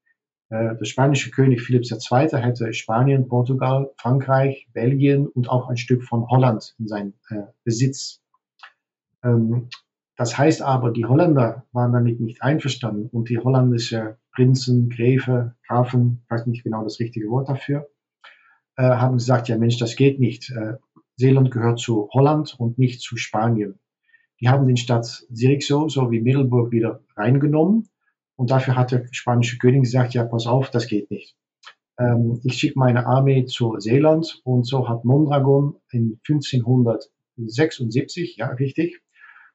Äh, 0.48 0.76
der 0.76 0.84
spanische 0.84 1.30
König 1.30 1.62
Philipps 1.62 1.92
II. 1.92 2.28
hätte 2.32 2.72
Spanien, 2.72 3.28
Portugal, 3.28 3.90
Frankreich, 3.96 4.68
Belgien 4.72 5.28
und 5.28 5.48
auch 5.48 5.68
ein 5.68 5.76
Stück 5.76 6.02
von 6.02 6.28
Holland 6.28 6.74
in 6.78 6.88
seinem 6.88 7.12
äh, 7.28 7.42
Besitz. 7.62 8.20
Ähm, 9.22 9.68
das 10.16 10.36
heißt 10.36 10.60
aber, 10.60 10.92
die 10.92 11.06
Holländer 11.06 11.66
waren 11.72 11.92
damit 11.92 12.20
nicht 12.20 12.42
einverstanden 12.42 13.08
und 13.12 13.28
die 13.28 13.38
holländische 13.38 14.18
Prinzen, 14.32 14.88
Gräfe, 14.88 15.56
Grafen, 15.66 16.22
weiß 16.28 16.46
nicht 16.46 16.64
genau 16.64 16.84
das 16.84 17.00
richtige 17.00 17.28
Wort 17.28 17.48
dafür, 17.48 17.88
äh, 18.76 18.82
haben 18.82 19.16
gesagt, 19.16 19.48
ja 19.48 19.58
Mensch, 19.58 19.78
das 19.78 19.96
geht 19.96 20.20
nicht. 20.20 20.50
Äh, 20.50 20.74
Seeland 21.16 21.50
gehört 21.50 21.78
zu 21.78 22.08
Holland 22.12 22.54
und 22.58 22.78
nicht 22.78 23.00
zu 23.00 23.16
Spanien. 23.16 23.78
Die 24.40 24.48
haben 24.48 24.66
den 24.66 24.78
Stadt 24.78 25.26
Zirikso 25.32 25.88
sowie 25.88 26.20
Middelburg 26.20 26.72
wieder 26.72 27.04
reingenommen 27.14 27.88
und 28.36 28.50
dafür 28.50 28.76
hat 28.76 28.90
der 28.90 29.06
spanische 29.10 29.58
König 29.58 29.82
gesagt, 29.82 30.14
ja, 30.14 30.24
pass 30.24 30.46
auf, 30.46 30.70
das 30.70 30.86
geht 30.86 31.10
nicht. 31.10 31.36
Ähm, 31.98 32.40
ich 32.42 32.54
schicke 32.54 32.78
meine 32.78 33.04
Armee 33.06 33.44
zu 33.44 33.78
Seeland 33.78 34.40
und 34.44 34.66
so 34.66 34.88
hat 34.88 35.04
Mondragon 35.04 35.76
in 35.90 36.18
1576, 36.26 38.38
ja, 38.38 38.46
richtig, 38.46 39.02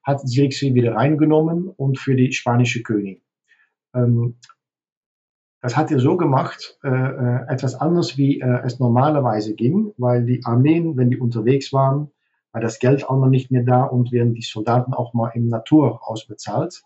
hat 0.03 0.27
Zürichsee 0.27 0.75
wieder 0.75 0.93
reingenommen 0.93 1.67
und 1.67 1.97
für 1.97 2.15
die 2.15 2.31
spanische 2.31 2.83
König. 2.83 3.23
Ähm, 3.95 4.35
das 5.61 5.75
hat 5.75 5.91
er 5.91 5.99
so 5.99 6.17
gemacht, 6.17 6.77
äh, 6.83 6.89
äh, 6.89 7.47
etwas 7.47 7.75
anders, 7.75 8.17
wie 8.17 8.39
äh, 8.39 8.61
es 8.63 8.79
normalerweise 8.79 9.55
ging, 9.55 9.93
weil 9.97 10.25
die 10.25 10.45
Armeen, 10.45 10.95
wenn 10.97 11.09
die 11.09 11.17
unterwegs 11.17 11.73
waren, 11.73 12.11
war 12.51 12.61
das 12.61 12.79
Geld 12.79 13.09
auch 13.09 13.17
noch 13.17 13.27
nicht 13.27 13.51
mehr 13.51 13.63
da 13.63 13.83
und 13.83 14.11
werden 14.11 14.33
die 14.33 14.41
Soldaten 14.41 14.93
auch 14.93 15.13
mal 15.13 15.31
in 15.33 15.49
Natur 15.49 16.07
ausbezahlt. 16.07 16.83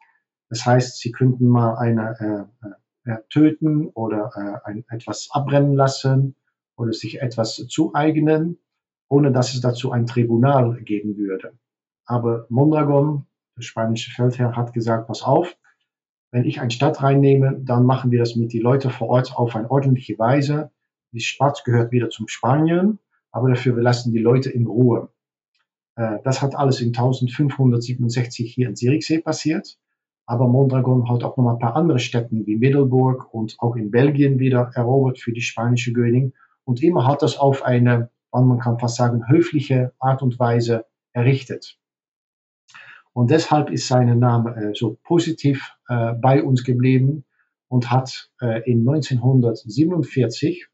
Das 0.50 0.66
heißt, 0.66 0.98
sie 0.98 1.12
könnten 1.12 1.48
mal 1.48 1.76
eine 1.76 2.48
äh, 3.06 3.12
äh, 3.12 3.18
töten 3.30 3.88
oder 3.90 4.32
äh, 4.36 4.68
ein, 4.68 4.86
etwas 4.90 5.30
abbrennen 5.32 5.76
lassen 5.76 6.36
oder 6.76 6.94
sich 6.94 7.22
etwas 7.22 7.56
zueignen, 7.68 8.58
ohne 9.10 9.32
dass 9.32 9.54
es 9.54 9.62
dazu 9.62 9.92
ein 9.92 10.06
Tribunal 10.06 10.82
geben 10.82 11.18
würde. 11.18 11.54
Aber 12.06 12.46
Mondragon, 12.50 13.26
der 13.58 13.62
spanische 13.62 14.12
Feldherr, 14.12 14.56
hat 14.56 14.74
gesagt, 14.74 15.08
pass 15.08 15.22
auf, 15.22 15.56
wenn 16.32 16.46
ich 16.46 16.62
eine 16.62 16.72
Stadt 16.72 17.02
reinnehme, 17.02 17.60
dann 17.64 17.86
machen 17.86 18.12
wir 18.12 18.20
das 18.20 18.36
mit 18.36 18.54
den 18.54 18.62
Leuten 18.62 18.92
vor 18.92 19.10
Ort 19.10 19.36
auf 19.36 19.56
eine 19.56 19.70
ordentliche 19.70 20.18
Weise. 20.20 20.72
Die 21.12 21.22
Stadt 21.22 21.64
gehört 21.66 21.92
wieder 21.92 22.10
zum 22.10 22.28
Spanien, 22.28 23.00
aber 23.32 23.50
dafür 23.50 23.76
wir 23.76 23.84
lassen 23.84 24.14
die 24.14 24.20
Leute 24.20 24.50
in 24.50 24.68
Ruhe. 24.68 25.10
Äh, 25.96 26.20
das 26.24 26.42
hat 26.42 26.56
alles 26.56 26.82
in 26.82 26.90
1567 26.90 28.54
hier 28.54 28.70
in 28.70 28.76
Zürichsee 28.76 29.20
passiert. 29.20 29.78
Aber 30.28 30.48
Mondragon 30.48 31.10
hat 31.10 31.24
auch 31.24 31.38
noch 31.38 31.44
mal 31.44 31.54
ein 31.54 31.60
paar 31.60 31.76
andere 31.76 31.98
Städte 31.98 32.36
wie 32.46 32.56
Middelburg 32.56 33.34
und 33.34 33.56
auch 33.58 33.76
in 33.76 33.90
Belgien 33.90 34.38
wieder 34.38 34.72
erobert 34.76 35.18
für 35.18 35.32
die 35.32 35.42
spanische 35.42 35.92
Königin. 35.92 36.34
Und 36.66 36.84
immer 36.84 37.08
hat 37.08 37.24
das 37.24 37.38
auf 37.38 37.64
eine, 37.64 38.12
man 38.32 38.60
kann 38.60 38.78
fast 38.78 38.98
sagen, 38.98 39.28
höfliche 39.28 39.94
Art 39.98 40.22
und 40.22 40.38
Weise 40.38 40.86
errichtet. 41.14 41.79
Und 43.14 43.32
deshalb 43.32 43.70
ist 43.70 43.88
sein 43.88 44.18
Name 44.20 44.56
äh, 44.56 44.74
so 44.74 44.98
positiv 45.04 45.76
äh, 45.88 46.14
bei 46.14 46.44
uns 46.44 46.64
geblieben 46.64 47.26
und 47.68 47.92
hat 47.92 48.30
äh, 48.42 48.62
in 48.70 48.88
1947 48.88 50.68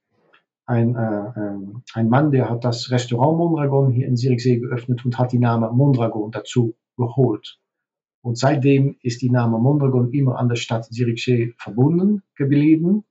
ein, 0.68 0.96
ein 0.96 2.10
Mann, 2.10 2.32
der 2.32 2.50
hat 2.50 2.66
das 2.66 2.90
Restaurant 2.90 3.38
Mondragon 3.38 3.92
hier 3.92 4.08
in 4.08 4.18
Zürichsee 4.18 4.58
geöffnet 4.58 5.06
und 5.06 5.20
hat 5.20 5.32
die 5.32 5.38
Name 5.38 5.72
Mondragon 5.72 6.32
dazu 6.32 6.76
geholt. 6.98 7.60
Und 8.26 8.40
seitdem 8.40 8.98
ist 9.04 9.22
die 9.22 9.30
Name 9.30 9.60
Mondragon 9.60 10.12
immer 10.12 10.40
an 10.40 10.50
der 10.50 10.56
Stadt 10.56 10.86
Zürichsee 10.86 11.54
verbunden 11.60 12.24
geblieben. 12.36 13.04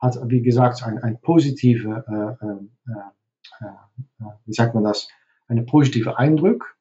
Hat, 0.00 0.18
wie 0.26 0.42
gesagt, 0.42 0.82
ein, 0.82 0.98
ein 0.98 1.20
positive, 1.20 2.04
äh, 2.08 2.44
äh, 2.44 3.64
äh, 3.64 4.24
wie 4.44 4.52
sagt 4.52 4.74
man 4.74 4.82
das, 4.82 5.06
eine 5.46 5.62
positive 5.62 6.18
Eindruck. 6.18 6.75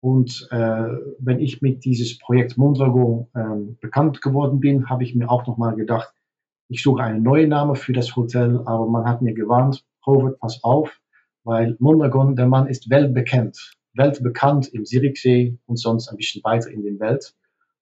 Und 0.00 0.48
äh, 0.50 0.88
wenn 1.18 1.40
ich 1.40 1.60
mit 1.60 1.84
dieses 1.84 2.18
Projekt 2.18 2.56
Mondragon 2.56 3.28
ähm, 3.36 3.76
bekannt 3.80 4.22
geworden 4.22 4.60
bin, 4.60 4.88
habe 4.88 5.04
ich 5.04 5.14
mir 5.14 5.30
auch 5.30 5.46
nochmal 5.46 5.74
gedacht, 5.76 6.12
ich 6.68 6.82
suche 6.82 7.02
einen 7.02 7.22
neuen 7.22 7.50
Namen 7.50 7.76
für 7.76 7.92
das 7.92 8.16
Hotel, 8.16 8.62
aber 8.64 8.86
man 8.86 9.04
hat 9.04 9.20
mir 9.20 9.34
gewarnt, 9.34 9.84
Robert, 10.06 10.38
pass 10.38 10.60
auf, 10.62 10.90
weil 11.44 11.76
Mondragon, 11.80 12.36
der 12.36 12.46
Mann 12.46 12.66
ist 12.66 12.88
weltbekannt, 12.88 13.74
weltbekannt 13.94 14.68
im 14.68 14.84
Zürichsee 14.84 15.58
und 15.66 15.78
sonst 15.78 16.08
ein 16.08 16.16
bisschen 16.16 16.42
weiter 16.44 16.70
in 16.70 16.82
der 16.82 16.98
Welt. 16.98 17.34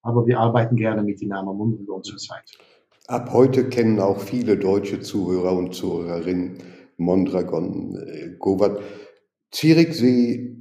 Aber 0.02 0.26
wir 0.26 0.40
arbeiten 0.40 0.76
gerne 0.76 1.02
mit 1.02 1.20
dem 1.20 1.28
Namen 1.28 1.56
Mondragon 1.56 2.02
zurzeit. 2.02 2.44
Ab 3.06 3.30
heute 3.32 3.68
kennen 3.68 4.00
auch 4.00 4.18
viele 4.18 4.56
deutsche 4.56 5.00
Zuhörer 5.00 5.52
und 5.52 5.74
Zuhörerinnen 5.74 6.58
Mondragon. 6.96 7.96
Äh, 7.96 8.36
Govat, 8.38 8.80
Zürichsee 9.50 10.57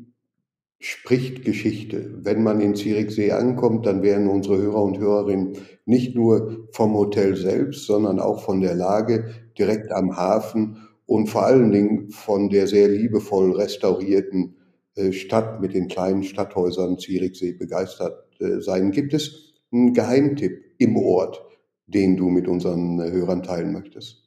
spricht 0.79 1.43
Geschichte. 1.43 2.11
Wenn 2.23 2.43
man 2.43 2.61
in 2.61 2.75
Zürichsee 2.75 3.31
ankommt, 3.31 3.85
dann 3.85 4.03
werden 4.03 4.27
unsere 4.27 4.57
Hörer 4.57 4.83
und 4.83 4.99
Hörerinnen 4.99 5.57
nicht 5.85 6.15
nur 6.15 6.67
vom 6.71 6.93
Hotel 6.93 7.35
selbst, 7.35 7.85
sondern 7.85 8.19
auch 8.19 8.41
von 8.43 8.61
der 8.61 8.75
Lage 8.75 9.33
direkt 9.57 9.91
am 9.91 10.15
Hafen 10.15 10.87
und 11.05 11.27
vor 11.27 11.45
allen 11.45 11.71
Dingen 11.71 12.11
von 12.11 12.49
der 12.49 12.67
sehr 12.67 12.89
liebevoll 12.89 13.53
restaurierten 13.53 14.57
äh, 14.95 15.11
Stadt 15.11 15.61
mit 15.61 15.73
den 15.73 15.87
kleinen 15.87 16.23
Stadthäusern 16.23 16.99
Zürichsee 16.99 17.53
begeistert 17.53 18.25
äh, 18.39 18.59
sein. 18.59 18.91
Gibt 18.91 19.13
es 19.13 19.53
einen 19.71 19.93
Geheimtipp 19.93 20.63
im 20.77 20.97
Ort, 20.97 21.41
den 21.87 22.17
du 22.17 22.29
mit 22.29 22.47
unseren 22.47 22.99
äh, 22.99 23.11
Hörern 23.11 23.43
teilen 23.43 23.71
möchtest? 23.71 24.23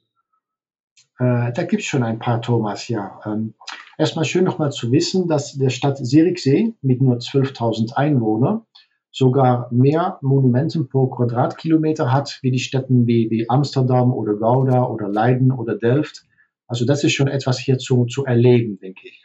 Da 1.17 1.51
gibt 1.51 1.83
es 1.83 1.87
schon 1.87 2.01
ein 2.01 2.17
paar, 2.17 2.41
Thomas, 2.41 2.87
ja. 2.87 3.19
Erstmal 4.01 4.25
schön 4.25 4.45
nochmal 4.45 4.71
zu 4.71 4.91
wissen, 4.91 5.27
dass 5.27 5.55
der 5.59 5.69
Stadt 5.69 6.03
Zürichsee 6.03 6.73
mit 6.81 7.03
nur 7.03 7.17
12.000 7.17 7.93
Einwohnern 7.93 8.63
sogar 9.11 9.71
mehr 9.71 10.17
Monumenten 10.23 10.89
pro 10.89 11.05
Quadratkilometer 11.05 12.11
hat, 12.11 12.39
wie 12.41 12.49
die 12.49 12.57
Städten 12.57 13.05
wie, 13.05 13.29
wie 13.29 13.47
Amsterdam 13.47 14.11
oder 14.11 14.33
Gouda 14.33 14.85
oder 14.85 15.07
Leiden 15.07 15.51
oder 15.51 15.75
Delft. 15.75 16.23
Also 16.65 16.83
das 16.83 17.03
ist 17.03 17.13
schon 17.13 17.27
etwas 17.27 17.59
hier 17.59 17.77
zu, 17.77 18.05
zu 18.05 18.25
erleben, 18.25 18.79
denke 18.79 19.07
ich. 19.07 19.23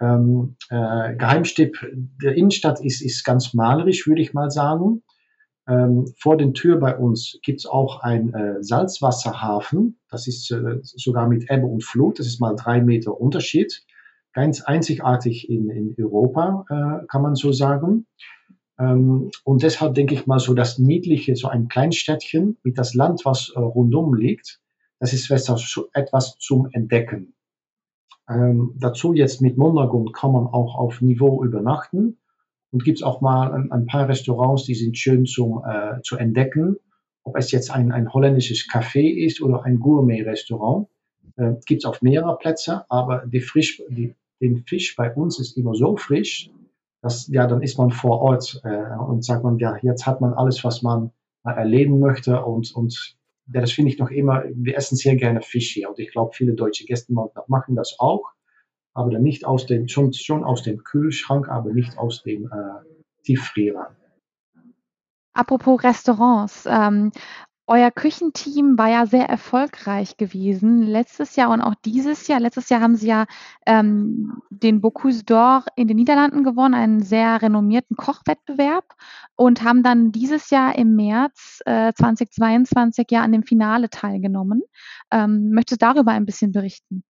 Ähm, 0.00 0.54
äh, 0.70 1.16
Geheimtipp 1.16 1.76
der 2.22 2.36
Innenstadt 2.36 2.78
ist, 2.78 3.02
ist 3.02 3.24
ganz 3.24 3.52
malerisch, 3.52 4.06
würde 4.06 4.22
ich 4.22 4.32
mal 4.32 4.52
sagen. 4.52 5.02
Ähm, 5.68 6.06
vor 6.16 6.36
den 6.36 6.54
Tür 6.54 6.78
bei 6.78 6.96
uns 6.96 7.40
gibt 7.42 7.58
es 7.58 7.66
auch 7.66 8.00
ein 8.00 8.32
äh, 8.32 8.62
Salzwasserhafen. 8.62 9.98
Das 10.08 10.28
ist 10.28 10.52
äh, 10.52 10.78
sogar 10.82 11.28
mit 11.28 11.50
Ebbe 11.50 11.66
und 11.66 11.82
Flut. 11.82 12.20
Das 12.20 12.28
ist 12.28 12.40
mal 12.40 12.54
drei 12.54 12.80
Meter 12.80 13.20
Unterschied. 13.20 13.84
Ganz 14.38 14.60
einzigartig 14.60 15.50
in, 15.50 15.68
in 15.68 15.96
Europa, 15.98 16.64
äh, 16.70 17.06
kann 17.08 17.22
man 17.22 17.34
so 17.34 17.50
sagen. 17.50 18.06
Ähm, 18.78 19.32
und 19.42 19.64
deshalb 19.64 19.96
denke 19.96 20.14
ich 20.14 20.28
mal 20.28 20.38
so 20.38 20.54
das 20.54 20.78
Niedliche, 20.78 21.34
so 21.34 21.48
ein 21.48 21.66
Kleinstädtchen 21.66 22.56
mit 22.62 22.78
das 22.78 22.94
Land, 22.94 23.24
was 23.24 23.50
äh, 23.56 23.58
rundum 23.58 24.14
liegt, 24.14 24.60
das 25.00 25.12
ist 25.12 25.28
etwas 25.92 26.36
zum 26.38 26.68
Entdecken. 26.70 27.34
Ähm, 28.30 28.76
dazu 28.76 29.12
jetzt 29.12 29.42
mit 29.42 29.58
Mondragon 29.58 30.12
kann 30.12 30.30
man 30.30 30.46
auch 30.46 30.76
auf 30.76 31.00
Niveau 31.00 31.42
übernachten 31.42 32.18
und 32.70 32.84
gibt 32.84 32.98
es 32.98 33.02
auch 33.02 33.20
mal 33.20 33.52
ein, 33.52 33.72
ein, 33.72 33.86
paar 33.86 34.08
Restaurants, 34.08 34.62
die 34.66 34.76
sind 34.76 34.96
schön 34.96 35.26
zum 35.26 35.64
äh, 35.66 36.00
zu 36.02 36.16
entdecken. 36.16 36.76
Ob 37.24 37.36
es 37.36 37.50
jetzt 37.50 37.72
ein, 37.72 37.90
ein 37.90 38.12
holländisches 38.12 38.68
Café 38.72 39.02
ist 39.02 39.42
oder 39.42 39.64
ein 39.64 39.80
Gourmet-Restaurant, 39.80 40.86
äh, 41.34 41.54
gibt 41.66 41.82
es 41.82 41.86
auf 41.86 42.02
mehrere 42.02 42.38
Plätze, 42.38 42.84
aber 42.88 43.26
die 43.26 43.40
frisch, 43.40 43.82
die, 43.90 44.14
den 44.40 44.64
Fisch 44.64 44.96
bei 44.96 45.12
uns 45.12 45.38
ist 45.38 45.56
immer 45.56 45.74
so 45.74 45.96
frisch, 45.96 46.50
dass 47.02 47.28
ja 47.28 47.46
dann 47.46 47.62
ist 47.62 47.78
man 47.78 47.90
vor 47.90 48.20
Ort 48.20 48.60
äh, 48.64 48.96
und 48.98 49.24
sagt 49.24 49.44
man 49.44 49.58
ja 49.58 49.76
jetzt 49.82 50.06
hat 50.06 50.20
man 50.20 50.34
alles, 50.34 50.64
was 50.64 50.82
man 50.82 51.10
erleben 51.44 51.98
möchte 51.98 52.44
und 52.44 52.74
und 52.74 53.16
ja, 53.52 53.60
das 53.60 53.72
finde 53.72 53.90
ich 53.90 53.98
noch 53.98 54.10
immer, 54.10 54.44
wir 54.54 54.76
essen 54.76 54.96
sehr 54.96 55.16
gerne 55.16 55.40
Fisch 55.40 55.72
hier 55.72 55.88
und 55.88 55.98
ich 55.98 56.10
glaube, 56.10 56.32
viele 56.34 56.54
deutsche 56.54 56.84
Gäste 56.84 57.14
machen 57.46 57.76
das 57.76 57.96
auch, 57.98 58.32
aber 58.92 59.10
dann 59.10 59.22
nicht 59.22 59.46
aus 59.46 59.66
dem, 59.66 59.88
schon, 59.88 60.12
schon 60.12 60.44
aus 60.44 60.62
dem 60.62 60.84
Kühlschrank, 60.84 61.48
aber 61.48 61.72
nicht 61.72 61.96
aus 61.96 62.22
dem 62.22 62.46
äh, 62.46 63.24
Tieffrierer. 63.24 63.94
Apropos 65.34 65.82
Restaurants, 65.82 66.66
ähm, 66.66 67.12
euer 67.68 67.90
Küchenteam 67.90 68.78
war 68.78 68.88
ja 68.88 69.04
sehr 69.04 69.28
erfolgreich 69.28 70.16
gewesen 70.16 70.82
letztes 70.82 71.36
Jahr 71.36 71.50
und 71.50 71.60
auch 71.60 71.74
dieses 71.84 72.26
Jahr. 72.26 72.40
Letztes 72.40 72.70
Jahr 72.70 72.80
haben 72.80 72.96
sie 72.96 73.08
ja 73.08 73.26
ähm, 73.66 74.40
den 74.48 74.80
Bocuse 74.80 75.22
d'Or 75.24 75.66
in 75.76 75.86
den 75.86 75.98
Niederlanden 75.98 76.44
gewonnen, 76.44 76.72
einen 76.74 77.02
sehr 77.02 77.42
renommierten 77.42 77.96
Kochwettbewerb 77.96 78.94
und 79.36 79.62
haben 79.62 79.82
dann 79.82 80.12
dieses 80.12 80.48
Jahr 80.48 80.76
im 80.76 80.96
März 80.96 81.60
äh, 81.66 81.92
2022 81.92 83.06
ja 83.10 83.20
an 83.22 83.32
dem 83.32 83.42
Finale 83.42 83.90
teilgenommen. 83.90 84.62
Ähm, 85.12 85.50
möchtest 85.50 85.82
du 85.82 85.86
darüber 85.86 86.12
ein 86.12 86.24
bisschen 86.24 86.52
berichten? 86.52 87.04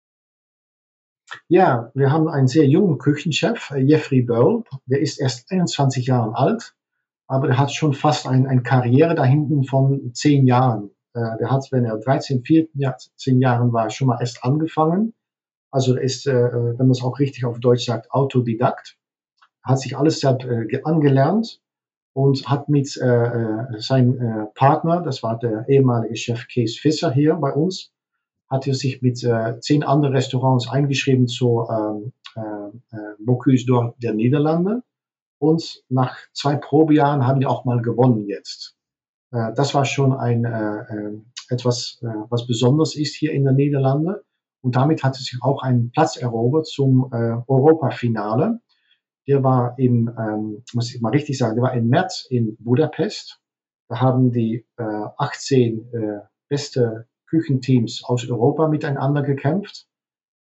Ja, 1.48 1.92
wir 1.94 2.12
haben 2.12 2.28
einen 2.28 2.48
sehr 2.48 2.66
jungen 2.66 2.98
Küchenchef, 2.98 3.70
äh, 3.72 3.80
Jeffrey 3.80 4.24
Böll. 4.24 4.64
Der 4.88 5.02
ist 5.02 5.20
erst 5.20 5.52
21 5.52 6.08
Jahre 6.08 6.36
alt 6.36 6.74
aber 7.28 7.50
er 7.50 7.58
hat 7.58 7.74
schon 7.74 7.94
fast 7.94 8.28
ein, 8.28 8.48
eine 8.48 8.64
Karriere 8.64 9.16
da 9.16 9.24
hinten 9.26 9.64
von 9.64 10.14
zehn 10.14 10.48
Jahren. 10.48 10.92
Äh, 11.14 11.38
der 11.40 11.52
hat, 11.52 11.68
wenn 11.72 11.86
er 11.86 11.98
13, 11.98 12.44
14 12.44 13.42
Jahren 13.42 13.74
war, 13.74 13.90
schon 13.90 14.08
mal 14.08 14.20
erst 14.20 14.44
angefangen. 14.44 15.14
Also 15.72 15.96
er 15.96 16.04
ist, 16.04 16.28
äh, 16.28 16.34
wenn 16.34 16.78
man 16.78 16.92
es 16.92 17.04
auch 17.04 17.20
richtig 17.20 17.46
auf 17.46 17.60
Deutsch 17.60 17.86
sagt, 17.86 18.12
Autodidakt. 18.12 18.98
Hat 19.62 19.80
sich 19.80 19.98
alles 19.98 20.22
selbst 20.22 20.48
äh, 20.48 20.82
angelernt 20.84 21.62
und 22.14 22.48
hat 22.50 22.70
mit 22.70 22.96
äh, 22.98 23.06
äh 23.06 23.80
seinem 23.80 24.20
äh, 24.20 24.46
Partner, 24.56 25.02
das 25.02 25.24
war 25.24 25.38
der 25.38 25.68
ehemalige 25.68 26.16
Chef 26.16 26.48
Kees 26.48 26.82
Visser 26.82 27.12
hier 27.12 27.36
bei 27.36 27.52
uns, 27.52 27.92
hat 28.50 28.66
er 28.66 28.74
sich 28.74 29.02
mit 29.02 29.22
äh, 29.24 29.60
zehn 29.60 29.84
anderen 29.84 30.16
Restaurants 30.16 30.70
eingeschrieben 30.70 31.28
zur 31.28 31.70
ähm, 31.70 32.14
äh, 32.36 32.96
äh, 32.96 33.16
Bocuse 33.20 33.66
d'Or 33.66 33.94
der 33.98 34.14
Niederlande. 34.14 34.84
Und 35.40 35.84
nach 35.90 36.18
zwei 36.34 36.56
Probejahren 36.56 37.28
haben 37.28 37.40
die 37.40 37.46
auch 37.46 37.66
mal 37.66 37.82
gewonnen 37.82 38.28
jetzt. 38.28 38.76
Äh, 39.32 39.54
das 39.56 39.74
war 39.74 39.86
schon 39.86 40.14
ein, 40.14 40.46
äh, 40.46 40.80
äh, 40.80 41.22
etwas, 41.50 42.00
äh, 42.02 42.08
was 42.30 42.48
besonders 42.48 42.96
ist 42.96 43.16
hier 43.16 43.32
in 43.32 43.46
den 43.46 43.56
Niederlanden. 43.56 44.16
Und 44.62 44.76
damit 44.76 45.04
hat 45.04 45.16
es 45.16 45.26
sich 45.26 45.40
auch 45.42 45.62
einen 45.62 45.92
Platz 45.92 46.18
erobert 46.18 46.68
zum 46.68 47.10
äh, 47.14 47.38
Europafinale. 47.48 48.60
Der 49.28 49.44
war 49.44 49.78
im, 49.78 50.14
ähm, 50.18 50.64
muss 50.74 50.94
ich 50.94 51.02
mal 51.02 51.10
richtig 51.10 51.38
sagen, 51.38 51.56
der 51.56 51.64
war 51.64 51.74
im 51.74 51.88
März 51.88 52.26
in 52.30 52.58
Budapest. 52.60 53.40
Da 53.90 54.02
haben 54.02 54.32
die 54.32 54.66
äh, 54.78 54.84
18 55.18 55.94
äh, 55.94 56.20
beste 56.50 57.08
Küchenteams 57.28 58.04
aus 58.04 58.28
Europa 58.30 58.68
miteinander 58.68 59.22
gekämpft. 59.22 59.88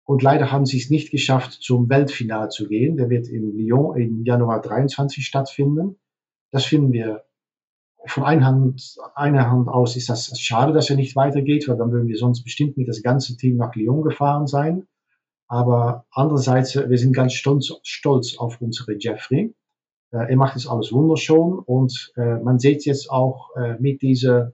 Und 0.10 0.24
leider 0.24 0.51
haben 0.51 0.66
sie 0.66 0.80
es 0.80 0.89
nicht 0.89 1.12
geschafft, 1.12 1.51
zum 1.62 1.88
Weltfinale 1.88 2.50
zu 2.50 2.68
gehen. 2.68 2.98
Der 2.98 3.12
wird 3.12 3.28
in 3.28 3.56
Lyon 3.56 3.96
im 3.96 4.24
Januar 4.24 4.60
23 4.60 5.24
stattfinden. 5.24 6.00
Das 6.50 6.66
finden 6.66 6.92
wir 6.92 7.25
von 8.08 8.24
einer 8.24 8.48
Hand, 8.48 8.98
einer 9.13 9.51
Hand 9.51 9.68
aus 9.68 9.96
ist 9.96 10.10
das 10.10 10.32
schade, 10.39 10.74
dass 10.74 10.89
er 10.89 10.96
nicht 10.96 11.16
weitergeht, 11.16 11.68
weil 11.68 11.78
dann 11.78 11.92
würden 11.92 12.08
wir 12.08 12.18
sonst 12.18 12.44
bestimmt 12.44 12.75
mit 12.75 12.88
das 12.88 13.04
ganze 13.04 13.38
Team 13.38 13.58
nach 13.58 13.75
Lyon 13.75 14.01
gefahren 14.01 14.48
sein. 14.48 14.88
Aber 15.48 16.08
andererseits, 16.10 16.75
wir 16.75 16.98
sind 16.98 17.13
ganz 17.13 17.34
stolz, 17.34 17.72
stolz 17.84 18.36
auf 18.36 18.60
unsere 18.62 18.98
Jeffrey. 18.98 19.54
Äh, 20.10 20.32
er 20.32 20.38
macht 20.38 20.56
es 20.56 20.66
alles 20.66 20.92
wunderschön 20.92 21.60
und 21.60 22.13
äh, 22.16 22.39
man 22.39 22.58
sieht 22.58 22.84
jetzt 22.84 23.12
auch 23.12 23.56
äh, 23.58 23.75
mit 23.80 24.01
dieser 24.01 24.54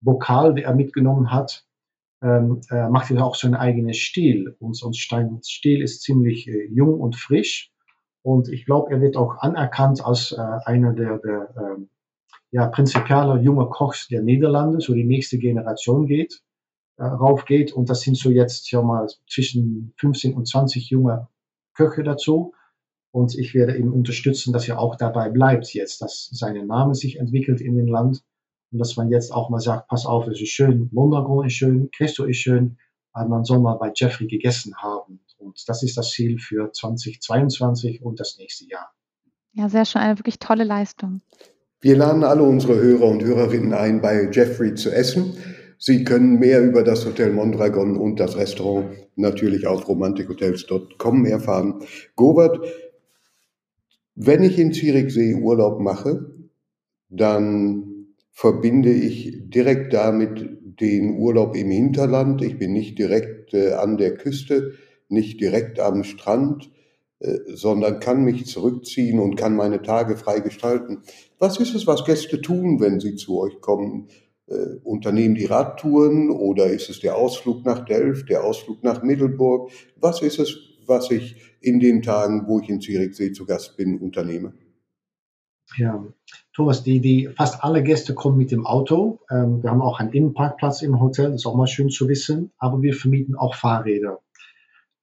Vokal, 0.00 0.54
die 0.54 0.62
er 0.62 0.74
mitgenommen 0.74 1.30
hat, 1.30 1.66
ähm, 2.24 2.62
äh, 2.70 2.88
macht 2.88 3.10
er 3.10 3.24
auch 3.24 3.34
seinen 3.34 3.54
eigenen 3.54 3.92
Stil. 3.92 4.56
Und, 4.58 4.82
und 4.82 4.96
Steins 4.96 5.50
Stil 5.50 5.82
ist 5.82 6.02
ziemlich 6.02 6.48
äh, 6.48 6.66
jung 6.72 6.98
und 6.98 7.16
frisch. 7.16 7.70
Und 8.22 8.48
ich 8.48 8.64
glaube, 8.64 8.90
er 8.90 9.02
wird 9.02 9.16
auch 9.16 9.36
anerkannt 9.38 10.04
als 10.04 10.32
äh, 10.32 10.40
einer 10.64 10.94
der, 10.94 11.18
der 11.18 11.54
ähm, 11.58 11.90
ja, 12.50 12.66
prinzipielle 12.68 13.40
junge 13.40 13.66
Kochs 13.66 14.08
der 14.08 14.22
Niederlande, 14.22 14.80
so 14.80 14.94
die 14.94 15.04
nächste 15.04 15.36
Generation 15.36 16.06
geht, 16.06 16.40
äh, 16.96 17.04
raufgeht. 17.04 17.72
Und 17.74 17.90
das 17.90 18.00
sind 18.00 18.16
so 18.16 18.30
jetzt 18.30 18.70
ja 18.70 18.80
mal 18.80 19.06
zwischen 19.28 19.92
15 19.98 20.32
und 20.32 20.48
20 20.48 20.88
junge 20.88 21.28
Köche 21.74 22.02
dazu. 22.02 22.54
Und 23.10 23.36
ich 23.36 23.54
werde 23.54 23.76
ihn 23.76 23.90
unterstützen, 23.90 24.54
dass 24.54 24.66
er 24.66 24.78
auch 24.78 24.96
dabei 24.96 25.28
bleibt 25.28 25.74
jetzt, 25.74 26.00
dass 26.00 26.30
seine 26.32 26.64
Name 26.64 26.94
sich 26.94 27.18
entwickelt 27.18 27.60
in 27.60 27.76
dem 27.76 27.86
Land 27.86 28.24
und 28.74 28.80
dass 28.80 28.96
man 28.96 29.08
jetzt 29.08 29.32
auch 29.32 29.50
mal 29.50 29.60
sagt, 29.60 29.86
pass 29.86 30.04
auf, 30.04 30.26
es 30.26 30.40
ist 30.40 30.48
schön, 30.48 30.88
Mondragon 30.90 31.46
ist 31.46 31.52
schön, 31.52 31.90
Christo 31.96 32.24
ist 32.24 32.38
schön, 32.38 32.76
aber 33.12 33.28
man 33.28 33.44
soll 33.44 33.60
mal 33.60 33.76
bei 33.76 33.92
Jeffrey 33.94 34.26
gegessen 34.26 34.74
haben. 34.78 35.20
Und 35.38 35.62
das 35.68 35.84
ist 35.84 35.96
das 35.96 36.10
Ziel 36.10 36.40
für 36.40 36.72
2022 36.72 38.02
und 38.02 38.18
das 38.18 38.36
nächste 38.36 38.66
Jahr. 38.68 38.92
Ja, 39.52 39.68
sehr 39.68 39.84
schön, 39.84 40.02
eine 40.02 40.18
wirklich 40.18 40.40
tolle 40.40 40.64
Leistung. 40.64 41.20
Wir 41.80 41.96
laden 41.96 42.24
alle 42.24 42.42
unsere 42.42 42.74
Hörer 42.74 43.06
und 43.06 43.22
Hörerinnen 43.22 43.74
ein, 43.74 44.00
bei 44.00 44.28
Jeffrey 44.32 44.74
zu 44.74 44.90
essen. 44.90 45.36
Sie 45.78 46.02
können 46.02 46.40
mehr 46.40 46.60
über 46.60 46.82
das 46.82 47.06
Hotel 47.06 47.32
Mondragon 47.32 47.96
und 47.96 48.18
das 48.18 48.36
Restaurant 48.36 48.90
natürlich 49.14 49.68
auf 49.68 49.86
romantikhotels.com 49.86 51.26
erfahren. 51.26 51.80
Gobert, 52.16 52.58
Wenn 54.16 54.42
ich 54.42 54.58
in 54.58 54.72
Zürichsee 54.72 55.34
Urlaub 55.34 55.78
mache, 55.78 56.28
dann 57.08 57.93
verbinde 58.34 58.92
ich 58.92 59.48
direkt 59.48 59.94
damit 59.94 60.58
den 60.80 61.18
Urlaub 61.18 61.56
im 61.56 61.70
Hinterland. 61.70 62.42
Ich 62.42 62.58
bin 62.58 62.72
nicht 62.72 62.98
direkt 62.98 63.54
äh, 63.54 63.72
an 63.72 63.96
der 63.96 64.16
Küste, 64.16 64.72
nicht 65.08 65.40
direkt 65.40 65.78
am 65.78 66.02
Strand, 66.02 66.70
äh, 67.20 67.38
sondern 67.54 68.00
kann 68.00 68.24
mich 68.24 68.46
zurückziehen 68.46 69.20
und 69.20 69.36
kann 69.36 69.54
meine 69.54 69.82
Tage 69.82 70.16
frei 70.16 70.40
gestalten. 70.40 71.02
Was 71.38 71.58
ist 71.60 71.76
es, 71.76 71.86
was 71.86 72.04
Gäste 72.04 72.40
tun, 72.40 72.80
wenn 72.80 72.98
sie 72.98 73.14
zu 73.14 73.38
euch 73.38 73.60
kommen? 73.60 74.08
Äh, 74.48 74.78
unternehmen 74.82 75.36
die 75.36 75.46
Radtouren 75.46 76.30
oder 76.30 76.66
ist 76.66 76.90
es 76.90 76.98
der 76.98 77.16
Ausflug 77.16 77.64
nach 77.64 77.84
Delft, 77.84 78.28
der 78.30 78.42
Ausflug 78.42 78.82
nach 78.82 79.04
Middelburg? 79.04 79.70
Was 80.00 80.22
ist 80.22 80.40
es, 80.40 80.56
was 80.86 81.12
ich 81.12 81.36
in 81.60 81.78
den 81.78 82.02
Tagen, 82.02 82.48
wo 82.48 82.58
ich 82.58 82.68
in 82.68 82.80
Zürichsee 82.80 83.30
zu 83.30 83.46
Gast 83.46 83.76
bin, 83.76 83.96
unternehme? 83.98 84.54
Ja, 85.76 86.04
Thomas, 86.52 86.82
die, 86.84 87.00
die, 87.00 87.28
fast 87.28 87.64
alle 87.64 87.82
Gäste 87.82 88.14
kommen 88.14 88.38
mit 88.38 88.52
dem 88.52 88.66
Auto. 88.66 89.20
Ähm, 89.30 89.62
wir 89.62 89.70
haben 89.70 89.82
auch 89.82 89.98
einen 89.98 90.12
Innenparkplatz 90.12 90.82
im 90.82 91.00
Hotel, 91.00 91.26
das 91.32 91.42
ist 91.42 91.46
auch 91.46 91.56
mal 91.56 91.66
schön 91.66 91.88
zu 91.88 92.08
wissen, 92.08 92.52
aber 92.58 92.80
wir 92.82 92.94
vermieten 92.94 93.34
auch 93.34 93.54
Fahrräder. 93.54 94.20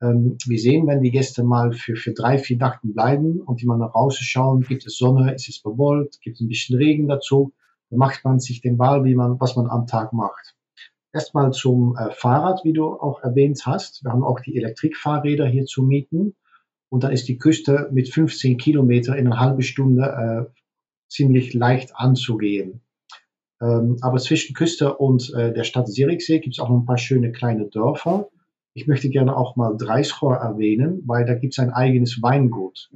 Ähm, 0.01 0.37
wir 0.45 0.59
sehen, 0.59 0.87
wenn 0.87 1.01
die 1.01 1.11
Gäste 1.11 1.43
mal 1.43 1.73
für, 1.73 1.95
für 1.95 2.13
drei, 2.13 2.37
vier 2.37 2.57
Nachten 2.57 2.93
bleiben 2.93 3.41
und 3.41 3.61
die 3.61 3.65
mal 3.65 3.77
nach 3.77 3.93
Hause 3.93 4.23
schauen, 4.23 4.61
gibt 4.61 4.85
es 4.85 4.97
Sonne, 4.97 5.33
ist 5.33 5.49
es 5.49 5.61
bewolkt, 5.61 6.21
gibt 6.21 6.35
es 6.35 6.41
ein 6.41 6.47
bisschen 6.47 6.77
Regen 6.77 7.07
dazu, 7.07 7.53
dann 7.89 7.99
macht 7.99 8.23
man 8.23 8.39
sich 8.39 8.61
den 8.61 8.79
Wahl, 8.79 9.03
wie 9.03 9.15
man, 9.15 9.39
was 9.39 9.55
man 9.55 9.67
am 9.67 9.87
Tag 9.87 10.13
macht. 10.13 10.55
Erstmal 11.13 11.51
zum 11.51 11.97
äh, 11.97 12.11
Fahrrad, 12.11 12.61
wie 12.63 12.73
du 12.73 12.85
auch 12.85 13.21
erwähnt 13.21 13.61
hast. 13.65 14.03
Wir 14.03 14.11
haben 14.11 14.23
auch 14.23 14.39
die 14.39 14.55
Elektrikfahrräder 14.55 15.45
hier 15.45 15.65
zu 15.65 15.83
mieten. 15.83 16.35
Und 16.91 17.05
dann 17.05 17.13
ist 17.13 17.29
die 17.29 17.37
Küste 17.37 17.89
mit 17.93 18.09
15 18.09 18.57
Kilometer 18.57 19.15
in 19.15 19.27
einer 19.27 19.39
halben 19.39 19.61
Stunde 19.61 20.03
äh, 20.51 20.51
ziemlich 21.07 21.53
leicht 21.53 21.95
anzugehen. 21.95 22.81
Ähm, 23.61 23.97
aber 24.01 24.17
zwischen 24.17 24.53
Küste 24.53 24.97
und 24.97 25.33
äh, 25.33 25.53
der 25.53 25.63
Stadt 25.63 25.87
Zürichsee 25.87 26.39
gibt 26.39 26.55
es 26.55 26.59
auch 26.59 26.69
ein 26.69 26.85
paar 26.85 26.97
schöne 26.97 27.31
kleine 27.31 27.67
Dörfer. 27.67 28.27
Ich 28.73 28.87
möchte 28.87 29.09
gerne 29.09 29.37
auch 29.37 29.55
mal 29.55 29.77
Dreischor 29.77 30.35
erwähnen, 30.35 31.01
weil 31.05 31.25
da 31.25 31.35
gibt 31.35 31.53
es 31.53 31.59
ein 31.59 31.69
eigenes 31.69 32.21
Weingut. 32.21 32.89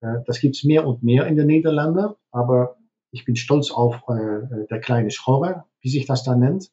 Äh, 0.00 0.16
das 0.26 0.40
gibt 0.40 0.56
es 0.56 0.64
mehr 0.64 0.84
und 0.84 1.04
mehr 1.04 1.26
in 1.26 1.36
den 1.36 1.46
Niederlanden, 1.46 2.14
aber 2.32 2.76
ich 3.12 3.24
bin 3.24 3.36
stolz 3.36 3.70
auf 3.70 4.02
äh, 4.08 4.66
der 4.68 4.80
kleine 4.80 5.12
Schorre, 5.12 5.64
wie 5.80 5.90
sich 5.90 6.06
das 6.06 6.24
da 6.24 6.34
nennt, 6.34 6.70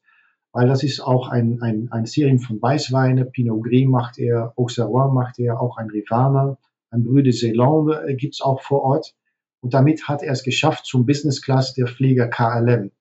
weil 0.56 0.70
das 0.70 0.84
ist 0.84 1.02
auch 1.02 1.28
ein, 1.28 1.62
ein, 1.62 1.90
eine 1.92 2.08
Serie 2.08 2.40
von 2.40 2.62
Weißweine. 2.62 3.26
Pinot 3.26 3.62
Gris 3.62 3.86
macht 3.86 4.18
er, 4.18 4.54
Auxerrois 4.56 5.12
macht 5.12 5.38
er, 5.38 5.60
auch 5.60 5.76
ein 5.76 5.90
Rivaner, 5.90 6.58
ein 6.92 7.04
Brü 7.04 7.24
de 7.24 7.34
Ceylan 7.34 7.90
äh, 8.08 8.16
gibt 8.16 8.36
es 8.36 8.42
auch 8.42 8.62
vor 8.62 8.82
Ort. 8.84 9.16
Und 9.60 9.74
damit 9.74 10.08
hat 10.08 10.24
er 10.24 10.32
es 10.32 10.44
geschafft 10.44 10.86
zum 10.86 11.06
Business 11.06 11.42
Class 11.42 11.74
der 11.74 11.88
Flieger 11.88 12.30
KLM. 12.30 12.92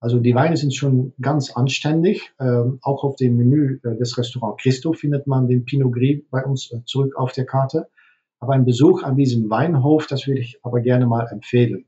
Also 0.00 0.18
die 0.18 0.34
Weine 0.34 0.58
sind 0.58 0.74
schon 0.74 1.14
ganz 1.18 1.52
anständig. 1.52 2.34
Ähm, 2.38 2.78
auch 2.82 3.04
auf 3.04 3.16
dem 3.16 3.38
Menü 3.38 3.80
äh, 3.84 3.96
des 3.96 4.18
Restaurant 4.18 4.60
Christo 4.60 4.92
findet 4.92 5.26
man 5.26 5.48
den 5.48 5.64
Pinot 5.64 5.94
Gris 5.94 6.20
bei 6.30 6.44
uns 6.44 6.70
äh, 6.72 6.84
zurück 6.84 7.16
auf 7.16 7.32
der 7.32 7.46
Karte. 7.46 7.88
Aber 8.38 8.52
ein 8.52 8.66
Besuch 8.66 9.02
an 9.02 9.16
diesem 9.16 9.48
Weinhof, 9.48 10.08
das 10.08 10.26
würde 10.26 10.40
ich 10.40 10.58
aber 10.62 10.82
gerne 10.82 11.06
mal 11.06 11.26
empfehlen. 11.28 11.86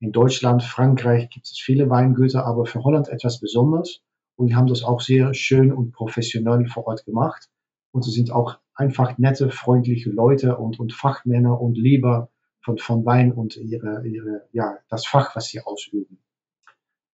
In 0.00 0.12
Deutschland, 0.12 0.62
Frankreich 0.62 1.30
gibt 1.30 1.46
es 1.46 1.58
viele 1.58 1.88
Weingüter, 1.88 2.44
aber 2.44 2.66
für 2.66 2.84
Holland 2.84 3.08
etwas 3.08 3.40
Besonderes. 3.40 4.02
Und 4.36 4.48
die 4.48 4.56
haben 4.56 4.66
das 4.66 4.82
auch 4.82 5.00
sehr 5.00 5.34
schön 5.34 5.72
und 5.72 5.92
professionell 5.92 6.66
vor 6.66 6.86
Ort 6.86 7.04
gemacht. 7.04 7.48
Und 7.92 8.04
sie 8.04 8.10
sind 8.10 8.32
auch 8.32 8.58
einfach 8.74 9.18
nette, 9.18 9.50
freundliche 9.50 10.10
Leute 10.10 10.56
und, 10.56 10.80
und 10.80 10.92
Fachmänner 10.92 11.60
und 11.60 11.76
Lieber 11.76 12.30
von, 12.60 12.78
von 12.78 13.04
Wein 13.04 13.32
und 13.32 13.56
ihre, 13.56 14.06
ihre, 14.06 14.48
ja, 14.52 14.78
das 14.88 15.06
Fach, 15.06 15.36
was 15.36 15.46
sie 15.46 15.60
ausüben. 15.60 16.18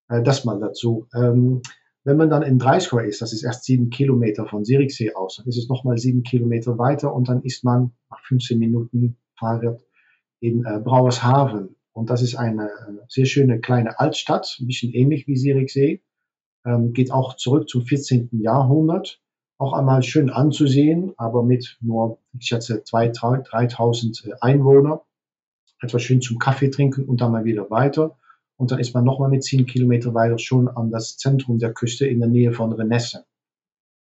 Äh, 0.09 0.23
das 0.23 0.45
mal 0.45 0.59
dazu. 0.59 1.07
Ähm, 1.15 1.63
wenn 2.05 2.17
man 2.17 2.31
dann 2.31 2.43
in 2.43 2.59
Dreiskor 2.59 3.03
ist, 3.03 3.21
das 3.21 3.33
ist 3.33 3.43
erst 3.43 3.65
sieben 3.65 3.91
Kilometer 3.91 4.47
von 4.47 4.65
Siriksee 4.65 5.13
aus, 5.15 5.37
dann 5.37 5.47
ist 5.47 5.59
es 5.59 5.69
nochmal 5.69 5.99
sieben 5.99 6.23
Kilometer 6.23 6.79
weiter 6.79 7.15
und 7.15 7.29
dann 7.29 7.43
ist 7.43 7.63
man 7.63 7.93
nach 8.09 8.25
15 8.25 8.59
Minuten 8.59 9.19
Fahrrad 9.39 9.85
in 10.41 10.65
äh, 10.65 10.81
Brauershaven. 10.81 11.77
Und 11.93 12.09
das 12.09 12.23
ist 12.23 12.37
eine 12.37 12.69
äh, 12.69 13.05
sehr 13.09 13.27
schöne 13.27 13.61
kleine 13.61 13.99
Altstadt, 13.99 14.57
ein 14.61 14.67
bisschen 14.67 14.93
ähnlich 14.93 15.27
wie 15.27 15.37
Siriksee. 15.37 16.03
Ähm, 16.65 16.93
geht 16.93 17.13
auch 17.13 17.37
zurück 17.37 17.69
zum 17.69 17.83
14. 17.83 18.29
Jahrhundert. 18.33 19.21
Auch 19.59 19.73
einmal 19.73 20.03
schön 20.03 20.31
anzusehen, 20.31 21.13
aber 21.17 21.43
mit 21.43 21.77
nur, 21.81 22.19
ich 22.39 22.47
schätze, 22.47 22.83
2.000, 22.83 23.47
3.000 23.47 24.29
äh, 24.29 24.35
Einwohner 24.41 25.03
etwas 25.83 26.03
schön 26.03 26.21
zum 26.21 26.39
Kaffee 26.39 26.71
trinken 26.71 27.05
und 27.05 27.21
dann 27.21 27.33
mal 27.33 27.45
wieder 27.45 27.71
weiter. 27.71 28.17
Und 28.57 28.71
dann 28.71 28.79
ist 28.79 28.95
man 28.95 29.05
nochmal 29.05 29.31
mit 29.31 29.43
zehn 29.43 29.65
Kilometer 29.67 30.13
weiter 30.13 30.39
schon 30.39 30.69
an 30.69 30.91
das 30.91 31.17
Zentrum 31.17 31.59
der 31.59 31.73
Küste 31.73 32.07
in 32.07 32.21
der 32.21 32.29
Nähe 32.29 32.53
von 32.53 32.73
Renesse. 32.73 33.25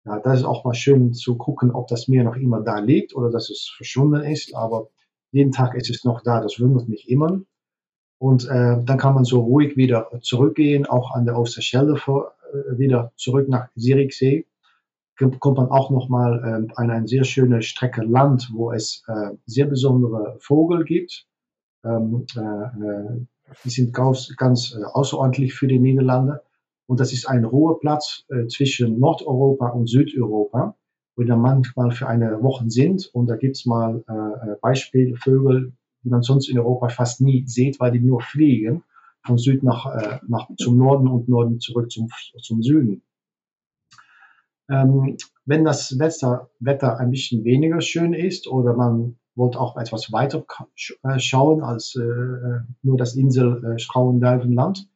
Ja, 0.04 0.18
das 0.18 0.40
ist 0.40 0.44
auch 0.44 0.64
mal 0.64 0.74
schön 0.74 1.14
zu 1.14 1.36
gucken, 1.36 1.70
ob 1.70 1.88
das 1.88 2.08
Meer 2.08 2.24
noch 2.24 2.36
immer 2.36 2.60
da 2.60 2.78
liegt 2.78 3.14
oder 3.14 3.30
dass 3.30 3.50
es 3.50 3.72
verschwunden 3.74 4.22
ist. 4.22 4.54
Aber 4.54 4.88
jeden 5.32 5.52
Tag 5.52 5.74
ist 5.74 5.90
es 5.90 6.04
noch 6.04 6.22
da. 6.22 6.40
Das 6.40 6.60
wundert 6.60 6.88
mich 6.88 7.08
immer. 7.08 7.40
Und 8.18 8.46
äh, 8.48 8.76
dann 8.84 8.98
kann 8.98 9.14
man 9.14 9.24
so 9.24 9.40
ruhig 9.40 9.76
wieder 9.78 10.10
zurückgehen, 10.20 10.84
auch 10.84 11.12
an 11.12 11.24
der 11.24 11.38
Osterschelde 11.38 11.96
vor, 11.96 12.34
wieder 12.76 13.12
zurück 13.16 13.48
nach 13.48 13.68
Siriksee. 13.74 14.46
Kommt 15.16 15.58
man 15.58 15.68
auch 15.68 15.90
nochmal 15.90 16.38
äh, 16.38 16.72
an 16.76 16.90
eine 16.90 17.06
sehr 17.06 17.24
schöne 17.24 17.60
Strecke 17.62 18.02
Land, 18.02 18.50
wo 18.54 18.72
es 18.72 19.04
äh, 19.06 19.32
sehr 19.44 19.66
besondere 19.66 20.38
Vogel 20.40 20.84
gibt. 20.84 21.26
Ähm, 21.84 22.24
äh, 22.36 22.40
äh, 22.40 23.26
die 23.64 23.70
sind 23.70 23.92
ganz, 23.92 24.34
ganz 24.36 24.74
äh, 24.74 24.82
außerordentlich 24.82 25.52
für 25.52 25.66
die 25.66 25.78
Niederlande. 25.78 26.42
Und 26.86 27.00
das 27.00 27.12
ist 27.12 27.28
ein 27.28 27.44
Ruheplatz 27.44 28.24
äh, 28.30 28.46
zwischen 28.46 28.98
Nordeuropa 28.98 29.68
und 29.68 29.88
Südeuropa, 29.88 30.74
wo 31.16 31.22
wir 31.22 31.36
manchmal 31.36 31.90
für 31.90 32.08
eine 32.08 32.42
Woche 32.42 32.70
sind. 32.70 33.10
Und 33.12 33.26
da 33.26 33.36
gibt's 33.36 33.66
mal 33.66 34.02
äh, 34.08 34.56
Beispielvögel, 34.62 35.72
die 36.02 36.08
man 36.08 36.22
sonst 36.22 36.48
in 36.48 36.58
Europa 36.58 36.88
fast 36.88 37.20
nie 37.20 37.46
sieht, 37.46 37.78
weil 37.78 37.92
die 37.92 38.00
nur 38.00 38.22
fliegen 38.22 38.84
von 39.24 39.38
Süd 39.38 39.62
nach, 39.62 39.86
äh, 39.86 40.18
nach 40.28 40.48
zum 40.58 40.76
Norden 40.76 41.08
und 41.08 41.28
Norden 41.28 41.60
zurück 41.60 41.90
zum, 41.90 42.08
zum 42.42 42.62
Süden. 42.62 43.02
Ähm, 44.70 45.16
wenn 45.44 45.64
das 45.64 45.98
Wetter, 45.98 46.50
Wetter 46.60 46.98
ein 46.98 47.10
bisschen 47.10 47.44
weniger 47.44 47.80
schön 47.80 48.14
ist 48.14 48.46
oder 48.46 48.74
man 48.74 49.18
wollte 49.34 49.60
auch 49.60 49.76
etwas 49.76 50.12
weiter 50.12 50.44
äh, 51.02 51.18
schauen 51.18 51.62
als 51.62 51.96
äh, 51.96 52.60
nur 52.82 52.96
das 52.96 53.16
Insel 53.16 53.64
äh, 53.64 53.78
Schauendelvenland. 53.78 54.88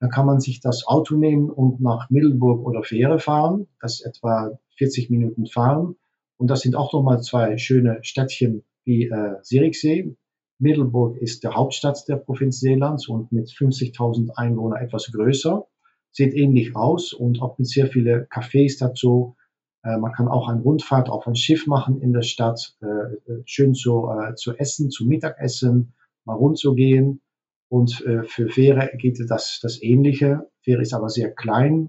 Dann 0.00 0.10
kann 0.10 0.26
man 0.26 0.40
sich 0.40 0.60
das 0.60 0.86
Auto 0.86 1.14
nehmen 1.14 1.50
und 1.50 1.80
nach 1.80 2.10
Middelburg 2.10 2.66
oder 2.66 2.82
Fähre 2.82 3.20
fahren. 3.20 3.68
Das 3.80 4.00
ist 4.00 4.06
etwa 4.06 4.58
40 4.76 5.10
Minuten 5.10 5.46
fahren. 5.46 5.94
Und 6.36 6.48
das 6.48 6.62
sind 6.62 6.74
auch 6.74 6.92
nochmal 6.92 7.22
zwei 7.22 7.56
schöne 7.58 7.98
Städtchen 8.02 8.64
wie 8.84 9.04
äh, 9.04 9.36
Siriksee. 9.42 10.16
Middelburg 10.62 11.16
ist 11.18 11.44
der 11.44 11.54
Hauptstadt 11.54 12.08
der 12.08 12.16
Provinz 12.16 12.60
Seelands 12.60 13.08
und 13.08 13.32
mit 13.32 13.48
50.000 13.48 14.30
Einwohnern 14.36 14.82
etwas 14.82 15.10
größer. 15.12 15.66
Sieht 16.10 16.34
ähnlich 16.34 16.76
aus 16.76 17.12
und 17.12 17.42
auch 17.42 17.58
mit 17.58 17.68
sehr 17.68 17.86
vielen 17.86 18.26
Cafés 18.26 18.78
dazu 18.78 19.36
äh, 19.84 19.98
man 19.98 20.12
kann 20.12 20.28
auch 20.28 20.48
eine 20.48 20.62
Rundfahrt 20.62 21.08
auf 21.08 21.26
ein 21.26 21.36
Schiff 21.36 21.66
machen 21.66 22.00
in 22.00 22.12
der 22.12 22.22
Stadt, 22.22 22.76
äh, 22.82 22.86
äh, 22.86 23.42
schön 23.44 23.74
zu, 23.74 24.08
zu 24.36 24.56
essen, 24.56 24.90
zu 24.90 25.06
Mittagessen, 25.06 25.94
mal 26.24 26.34
rund 26.34 26.58
zu 26.58 26.74
gehen. 26.74 27.20
Und 27.68 28.04
für 28.26 28.50
Fähre 28.50 28.90
geht 28.98 29.18
das, 29.30 29.58
das 29.62 29.80
Ähnliche. 29.80 30.46
Fähre 30.60 30.82
ist 30.82 30.92
aber 30.92 31.08
sehr 31.08 31.32
klein, 31.32 31.88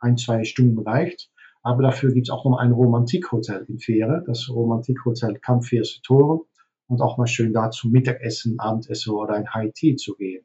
ein, 0.00 0.16
zwei 0.16 0.42
Stunden 0.42 0.80
reicht. 0.80 1.30
Aber 1.62 1.84
dafür 1.84 2.12
gibt 2.12 2.26
es 2.26 2.32
auch 2.32 2.44
noch 2.44 2.58
ein 2.58 2.72
Romantikhotel 2.72 3.66
in 3.68 3.78
Fähre, 3.78 4.24
das 4.26 4.50
Romantikhotel 4.50 5.38
Kampfers 5.38 6.00
Tore. 6.02 6.40
Und 6.90 7.00
auch 7.02 7.18
mal 7.18 7.28
schön 7.28 7.52
da 7.52 7.70
zum 7.70 7.92
Mittagessen, 7.92 8.58
Abendessen 8.58 9.14
oder 9.14 9.34
ein 9.34 9.54
High 9.54 9.72
Tea 9.72 9.94
zu 9.94 10.16
gehen. 10.16 10.44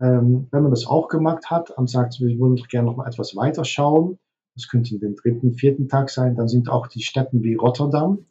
Ähm, 0.00 0.48
wenn 0.50 0.62
man 0.62 0.72
das 0.72 0.86
auch 0.86 1.08
gemacht 1.08 1.48
hat 1.48 1.70
und 1.70 1.88
sagt, 1.88 2.20
wir 2.20 2.38
wollen 2.38 2.56
doch 2.56 2.66
gerne 2.66 2.86
noch 2.86 2.96
mal 2.96 3.06
etwas 3.06 3.36
weiter 3.36 3.64
schauen, 3.64 4.18
das 4.54 4.66
könnte 4.66 4.98
den 4.98 5.14
dritten, 5.14 5.54
vierten 5.54 5.88
Tag 5.88 6.10
sein. 6.10 6.34
Dann 6.34 6.48
sind 6.48 6.68
auch 6.68 6.88
die 6.88 7.02
Städten 7.02 7.44
wie 7.44 7.54
Rotterdam. 7.54 8.26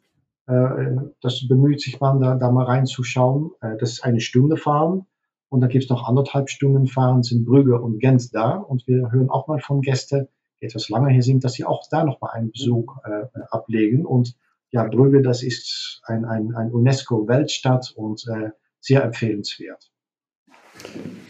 Äh, 0.46 0.96
das 1.22 1.48
bemüht 1.48 1.80
sich 1.80 1.98
man, 2.00 2.20
da, 2.20 2.34
da 2.34 2.50
mal 2.50 2.66
reinzuschauen. 2.66 3.52
Äh, 3.62 3.78
das 3.78 3.92
ist 3.92 4.04
eine 4.04 4.20
Stunde 4.20 4.58
fahren. 4.58 5.06
Und 5.48 5.62
dann 5.62 5.70
gibt 5.70 5.84
es 5.84 5.90
noch 5.90 6.06
anderthalb 6.06 6.50
Stunden 6.50 6.86
fahren, 6.86 7.22
sind 7.22 7.46
Brügge 7.46 7.80
und 7.80 8.00
Gent 8.00 8.34
da. 8.34 8.56
Und 8.56 8.86
wir 8.86 9.10
hören 9.10 9.30
auch 9.30 9.48
mal 9.48 9.60
von 9.60 9.80
Gästen, 9.80 10.28
die 10.60 10.66
etwas 10.66 10.90
lange 10.90 11.10
hier 11.10 11.22
sind, 11.22 11.44
dass 11.44 11.54
sie 11.54 11.64
auch 11.64 11.82
da 11.90 12.04
noch 12.04 12.20
mal 12.20 12.28
einen 12.32 12.50
Besuch 12.50 12.98
äh, 13.04 13.24
ablegen. 13.50 14.04
Und 14.04 14.36
ja, 14.70 14.84
Brügge, 14.84 15.22
das 15.22 15.42
ist 15.42 16.00
ein, 16.04 16.24
ein, 16.24 16.54
ein 16.54 16.70
UNESCO-Weltstadt 16.70 17.92
und 17.96 18.24
äh, 18.28 18.50
sehr 18.80 19.02
empfehlenswert. 19.02 19.90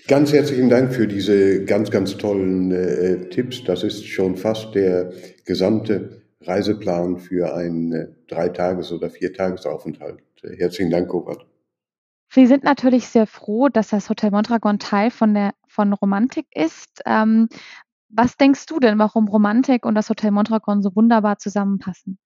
Ganz 0.06 0.32
herzlichen 0.32 0.68
Dank 0.68 0.92
für 0.92 1.06
diese 1.06 1.64
ganz, 1.64 1.90
ganz 1.90 2.16
tollen 2.16 2.70
äh, 2.72 3.28
Tipps. 3.28 3.64
Das 3.64 3.82
ist 3.82 4.06
schon 4.06 4.36
fast 4.36 4.74
der 4.74 5.12
gesamte 5.44 6.22
Reiseplan 6.42 7.18
für 7.18 7.54
einen 7.54 7.92
äh, 7.92 8.08
Dreitages- 8.26 8.92
oder 8.92 9.10
Viertagesaufenthalt. 9.10 10.22
Herzlichen 10.42 10.90
Dank, 10.90 11.12
Robert. 11.12 11.46
Wir 12.30 12.46
sind 12.46 12.62
natürlich 12.62 13.08
sehr 13.08 13.26
froh, 13.26 13.68
dass 13.68 13.88
das 13.88 14.10
Hotel 14.10 14.30
Mondragon 14.30 14.78
Teil 14.78 15.10
von 15.10 15.34
der 15.34 15.52
von 15.66 15.92
Romantik 15.92 16.46
ist. 16.54 17.02
Ähm, 17.06 17.48
was 18.08 18.36
denkst 18.36 18.66
du 18.66 18.80
denn, 18.80 18.98
warum 18.98 19.28
Romantik 19.28 19.84
und 19.84 19.94
das 19.94 20.08
Hotel 20.08 20.30
Mondragon 20.30 20.82
so 20.82 20.94
wunderbar 20.94 21.38
zusammenpassen? 21.38 22.18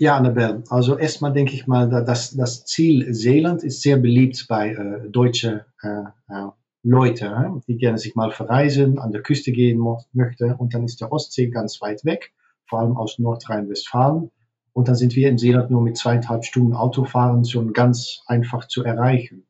Ja, 0.00 0.16
Annabelle, 0.16 0.62
also 0.68 0.96
erstmal 0.96 1.32
denke 1.32 1.54
ich 1.54 1.66
mal, 1.66 1.88
dass 1.88 2.30
das 2.36 2.64
Ziel 2.64 3.12
Seeland 3.12 3.64
ist 3.64 3.82
sehr 3.82 3.96
beliebt 3.96 4.46
bei 4.48 4.70
äh, 4.70 5.08
deutschen 5.10 5.62
äh, 5.82 6.04
äh, 6.28 6.48
Leute, 6.84 7.60
die 7.66 7.76
gerne 7.76 7.98
sich 7.98 8.14
mal 8.14 8.30
verreisen, 8.30 9.00
an 9.00 9.10
der 9.10 9.22
Küste 9.22 9.50
gehen 9.50 9.84
möchten. 10.12 10.52
Und 10.52 10.72
dann 10.72 10.84
ist 10.84 11.00
der 11.00 11.10
Ostsee 11.10 11.48
ganz 11.48 11.82
weit 11.82 12.04
weg, 12.04 12.32
vor 12.68 12.78
allem 12.78 12.96
aus 12.96 13.18
Nordrhein-Westfalen. 13.18 14.30
Und 14.72 14.86
dann 14.86 14.94
sind 14.94 15.16
wir 15.16 15.28
in 15.28 15.36
Seeland 15.36 15.72
nur 15.72 15.82
mit 15.82 15.96
zweieinhalb 15.96 16.44
Stunden 16.44 16.74
Autofahren 16.74 17.44
schon 17.44 17.72
ganz 17.72 18.22
einfach 18.26 18.68
zu 18.68 18.84
erreichen. 18.84 19.48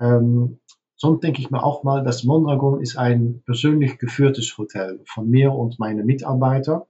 Ähm, 0.00 0.60
sonst 0.94 1.24
denke 1.24 1.40
ich 1.40 1.50
mir 1.50 1.64
auch 1.64 1.82
mal, 1.82 2.04
dass 2.04 2.22
Mondragon 2.22 2.80
ist 2.80 2.96
ein 2.96 3.42
persönlich 3.44 3.98
geführtes 3.98 4.56
Hotel 4.56 5.00
von 5.04 5.28
mir 5.28 5.52
und 5.52 5.80
meinen 5.80 6.06
Mitarbeitern. 6.06 6.82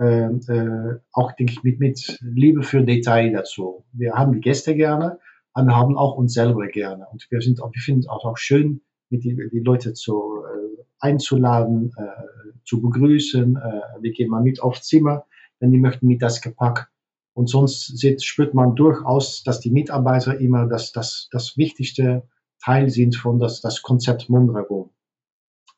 Äh, 0.00 0.24
äh, 0.24 0.98
auch 1.12 1.32
denke 1.32 1.52
ich 1.52 1.62
mit, 1.62 1.78
mit 1.78 2.18
Liebe 2.22 2.62
für 2.62 2.82
Detail 2.82 3.32
dazu. 3.32 3.84
Wir 3.92 4.14
haben 4.14 4.32
die 4.32 4.40
Gäste 4.40 4.74
gerne, 4.74 5.18
aber 5.52 5.66
wir 5.66 5.76
haben 5.76 5.96
auch 5.96 6.16
uns 6.16 6.32
selber 6.34 6.66
gerne. 6.68 7.06
Und 7.12 7.26
wir, 7.30 7.40
sind 7.42 7.62
auch, 7.62 7.72
wir 7.72 7.82
finden 7.82 8.00
es 8.00 8.08
auch, 8.08 8.36
schön, 8.36 8.80
mit 9.10 9.24
die, 9.24 9.36
die 9.52 9.60
Leute 9.60 9.92
zu, 9.92 10.42
äh, 10.44 10.82
einzuladen, 11.00 11.92
äh, 11.96 12.52
zu 12.64 12.80
begrüßen. 12.80 13.56
Äh, 13.56 14.02
wir 14.02 14.12
gehen 14.12 14.30
mal 14.30 14.42
mit 14.42 14.62
aufs 14.62 14.86
Zimmer 14.86 15.26
wenn 15.60 15.70
die 15.70 15.78
möchten 15.78 16.06
mit 16.08 16.22
das 16.22 16.40
gepackt. 16.40 16.88
Und 17.32 17.48
sonst 17.48 17.96
sieht, 17.98 18.24
spürt 18.24 18.54
man 18.54 18.74
durchaus, 18.74 19.44
dass 19.44 19.60
die 19.60 19.70
Mitarbeiter 19.70 20.40
immer 20.40 20.66
das, 20.66 20.90
das, 20.92 21.28
das 21.30 21.56
wichtigste 21.56 22.24
Teil 22.62 22.90
sind 22.90 23.14
von 23.14 23.38
das, 23.38 23.60
das 23.60 23.82
Konzept 23.82 24.28
Mondragon. 24.28 24.90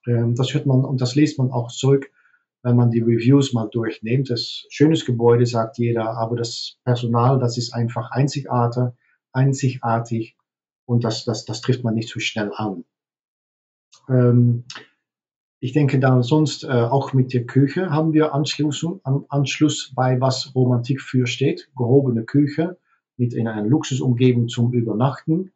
Ähm, 0.07 0.35
das 0.35 0.55
hört 0.55 0.67
man 0.67 0.85
und 0.85 1.01
das 1.01 1.15
liest 1.15 1.39
man 1.39 1.51
auch 1.51 1.71
zurück, 1.71 2.11
wenn 2.63 2.77
man 2.77 2.91
die 2.91 3.01
Reviews 3.01 3.53
mal 3.53 3.69
durchnimmt. 3.69 4.31
Das 4.31 4.65
schönes 4.69 5.05
Gebäude, 5.05 5.47
sagt 5.47 5.79
jeder, 5.79 6.17
aber 6.17 6.37
das 6.37 6.79
Personal, 6.85 7.39
das 7.39 7.59
ist 7.59 7.73
einfach 7.75 8.11
einzigartig, 8.11 8.93
einzigartig 9.33 10.37
und 10.85 11.05
das, 11.05 11.25
das, 11.25 11.45
das 11.45 11.61
trifft 11.61 11.85
man 11.85 11.95
nicht 11.95 12.09
so 12.09 12.21
schnell 12.21 12.53
an. 12.55 12.85
Ähm, 14.09 14.65
ich 15.61 15.73
denke 15.73 16.01
dann 16.01 16.23
sonst 16.23 16.65
äh, 16.65 16.69
auch 16.69 17.13
mit 17.13 17.33
der 17.33 17.47
Küche 17.47 17.91
haben 17.91 18.13
wir 18.13 18.35
Anschluss, 18.35 18.85
an, 19.05 19.25
Anschluss 19.29 19.93
bei 19.95 20.21
was 20.21 20.55
Romantik 20.55 21.01
für 21.01 21.27
steht. 21.27 21.71
Gehobene 21.77 22.25
Küche 22.25 22.79
mit 23.17 23.33
in 23.33 23.47
einer 23.47 23.65
Luxusumgebung 23.65 24.49
zum 24.49 24.73
Übernachten. 24.73 25.53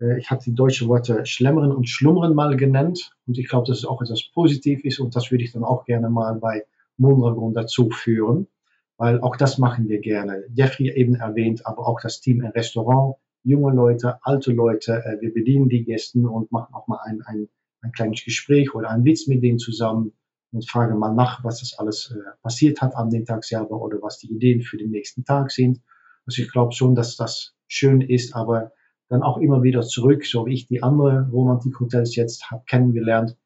Äh, 0.00 0.18
ich 0.18 0.30
habe 0.30 0.42
die 0.42 0.54
deutschen 0.54 0.88
Worte 0.88 1.24
Schlemmern 1.26 1.72
und 1.72 1.88
Schlummern 1.88 2.34
mal 2.34 2.56
genannt 2.56 3.10
und 3.26 3.38
ich 3.38 3.48
glaube, 3.48 3.66
dass 3.66 3.78
es 3.78 3.84
auch 3.84 4.02
etwas 4.02 4.22
Positives 4.32 4.98
und 4.98 5.14
das 5.16 5.30
würde 5.30 5.44
ich 5.44 5.52
dann 5.52 5.64
auch 5.64 5.84
gerne 5.84 6.10
mal 6.10 6.34
bei 6.34 6.64
Mondragon 6.96 7.54
dazu 7.54 7.90
führen, 7.90 8.48
weil 8.96 9.20
auch 9.20 9.36
das 9.36 9.58
machen 9.58 9.88
wir 9.88 10.00
gerne. 10.00 10.44
Jeffrey 10.54 10.90
eben 10.90 11.14
erwähnt, 11.14 11.66
aber 11.66 11.86
auch 11.86 12.00
das 12.00 12.20
Team 12.20 12.42
im 12.42 12.50
Restaurant, 12.50 13.16
junge 13.44 13.72
Leute, 13.72 14.18
alte 14.22 14.52
Leute, 14.52 15.04
äh, 15.04 15.20
wir 15.20 15.32
bedienen 15.32 15.68
die 15.68 15.84
Gäste 15.84 16.18
und 16.20 16.50
machen 16.52 16.74
auch 16.74 16.86
mal 16.88 17.00
ein, 17.04 17.22
ein 17.22 17.48
ein 17.82 17.92
kleines 17.92 18.24
Gespräch 18.24 18.74
oder 18.74 18.90
ein 18.90 19.04
Witz 19.04 19.26
mit 19.26 19.42
denen 19.42 19.58
zusammen 19.58 20.12
und 20.52 20.68
frage 20.68 20.94
mal 20.94 21.14
nach, 21.14 21.44
was 21.44 21.60
das 21.60 21.78
alles 21.78 22.10
äh, 22.10 22.18
passiert 22.42 22.80
hat 22.80 22.96
an 22.96 23.10
den 23.10 23.24
Tag 23.24 23.44
selber 23.44 23.80
oder 23.80 24.00
was 24.00 24.18
die 24.18 24.32
Ideen 24.32 24.62
für 24.62 24.78
den 24.78 24.90
nächsten 24.90 25.24
Tag 25.24 25.50
sind. 25.50 25.80
Also 26.26 26.42
ich 26.42 26.50
glaube 26.50 26.72
schon, 26.72 26.94
dass 26.94 27.16
das 27.16 27.54
schön 27.66 28.00
ist, 28.00 28.34
aber 28.34 28.72
dann 29.08 29.22
auch 29.22 29.38
immer 29.38 29.62
wieder 29.62 29.82
zurück, 29.82 30.26
so 30.26 30.46
wie 30.46 30.54
ich 30.54 30.66
die 30.66 30.82
anderen 30.82 31.30
Romantikhotels 31.30 32.14
jetzt 32.14 32.50
habe 32.50 32.62
kennengelernt, 32.66 33.36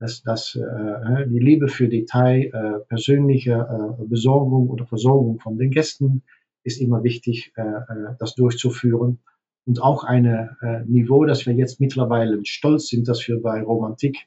dass, 0.00 0.22
dass 0.22 0.56
äh, 0.56 1.28
die 1.28 1.38
Liebe 1.38 1.68
für 1.68 1.88
Detail, 1.88 2.50
äh, 2.52 2.84
persönliche 2.88 3.52
äh, 3.52 4.04
Besorgung 4.04 4.68
oder 4.68 4.84
Versorgung 4.84 5.38
von 5.38 5.58
den 5.58 5.70
Gästen 5.70 6.22
ist 6.64 6.80
immer 6.80 7.04
wichtig, 7.04 7.52
äh, 7.56 7.62
äh 7.62 8.14
das 8.18 8.34
durchzuführen. 8.34 9.20
Und 9.64 9.80
auch 9.80 10.02
ein 10.02 10.24
äh, 10.24 10.84
Niveau, 10.86 11.24
dass 11.24 11.46
wir 11.46 11.54
jetzt 11.54 11.80
mittlerweile 11.80 12.44
stolz 12.44 12.88
sind, 12.88 13.06
dass 13.06 13.26
wir 13.28 13.40
bei 13.40 13.62
Romantik 13.62 14.26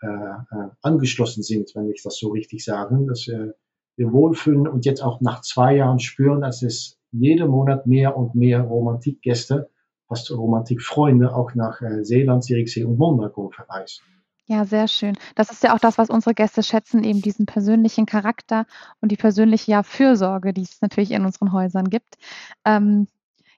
äh, 0.00 0.06
äh, 0.06 0.68
angeschlossen 0.82 1.42
sind, 1.42 1.74
wenn 1.74 1.90
ich 1.90 2.02
das 2.04 2.18
so 2.18 2.28
richtig 2.28 2.64
sagen, 2.64 3.08
dass 3.08 3.26
wir, 3.26 3.54
wir 3.96 4.12
wohlfühlen 4.12 4.68
und 4.68 4.84
jetzt 4.84 5.02
auch 5.02 5.20
nach 5.20 5.40
zwei 5.40 5.74
Jahren 5.76 5.98
spüren, 5.98 6.42
dass 6.42 6.62
es 6.62 6.98
jeden 7.10 7.48
Monat 7.48 7.86
mehr 7.86 8.16
und 8.16 8.34
mehr 8.36 8.60
Romantikgäste, 8.60 9.70
fast 10.08 10.30
Romantikfreunde 10.30 11.34
auch 11.34 11.54
nach 11.54 11.80
äh, 11.82 12.04
Seeland, 12.04 12.44
Zürichsee 12.44 12.84
und 12.84 12.98
Monaco 12.98 13.50
verreisen. 13.50 14.04
Ja, 14.48 14.64
sehr 14.64 14.86
schön. 14.86 15.16
Das 15.34 15.50
ist 15.50 15.64
ja 15.64 15.74
auch 15.74 15.80
das, 15.80 15.98
was 15.98 16.08
unsere 16.08 16.32
Gäste 16.32 16.62
schätzen, 16.62 17.02
eben 17.02 17.20
diesen 17.20 17.46
persönlichen 17.46 18.06
Charakter 18.06 18.64
und 19.00 19.10
die 19.10 19.16
persönliche 19.16 19.72
ja, 19.72 19.82
Fürsorge, 19.82 20.52
die 20.52 20.62
es 20.62 20.80
natürlich 20.80 21.10
in 21.10 21.24
unseren 21.24 21.52
Häusern 21.52 21.90
gibt. 21.90 22.16
Ähm, 22.64 23.08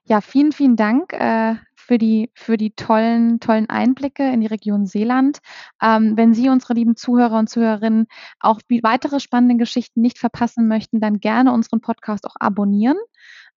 ja, 0.03 0.21
vielen, 0.21 0.51
vielen 0.51 0.75
Dank 0.75 1.13
äh, 1.13 1.53
für 1.75 1.99
die, 1.99 2.31
für 2.33 2.57
die 2.57 2.71
tollen, 2.71 3.39
tollen 3.39 3.69
Einblicke 3.69 4.27
in 4.31 4.41
die 4.41 4.47
Region 4.47 4.87
Seeland. 4.87 5.37
Ähm, 5.79 6.17
wenn 6.17 6.33
Sie, 6.33 6.49
unsere 6.49 6.73
lieben 6.73 6.95
Zuhörer 6.95 7.37
und 7.37 7.49
Zuhörerinnen, 7.49 8.07
auch 8.39 8.59
weitere 8.81 9.19
spannende 9.19 9.57
Geschichten 9.57 10.01
nicht 10.01 10.17
verpassen 10.17 10.67
möchten, 10.67 10.99
dann 10.99 11.19
gerne 11.19 11.53
unseren 11.53 11.81
Podcast 11.81 12.25
auch 12.25 12.35
abonnieren. 12.39 12.97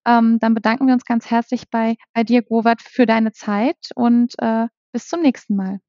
Ähm, 0.07 0.39
dann 0.41 0.55
bedanken 0.55 0.87
wir 0.87 0.95
uns 0.95 1.05
ganz 1.05 1.31
herzlich 1.31 1.71
bei, 1.71 1.97
bei 2.13 2.25
dir, 2.25 2.43
Govert, 2.43 2.83
für 2.83 3.07
deine 3.07 3.33
Zeit 3.33 3.77
und 3.95 4.35
äh, 4.39 4.67
bis 4.93 5.09
zum 5.09 5.23
nächsten 5.23 5.57
Mal. 5.57 5.81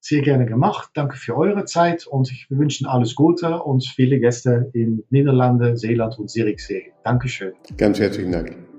Sehr 0.00 0.22
gerne 0.22 0.46
gemacht. 0.46 0.90
Danke 0.94 1.16
für 1.16 1.36
eure 1.36 1.64
Zeit 1.64 2.06
und 2.06 2.30
ich 2.30 2.46
wünsche 2.48 2.88
alles 2.88 3.16
Gute 3.16 3.62
und 3.62 3.84
viele 3.84 4.20
Gäste 4.20 4.70
in 4.72 5.02
Niederlande, 5.10 5.76
Seeland 5.76 6.18
und 6.18 6.30
Zürichsee. 6.30 6.92
Dankeschön. 7.02 7.54
Ganz 7.76 7.98
herzlichen 7.98 8.30
Dank. 8.30 8.75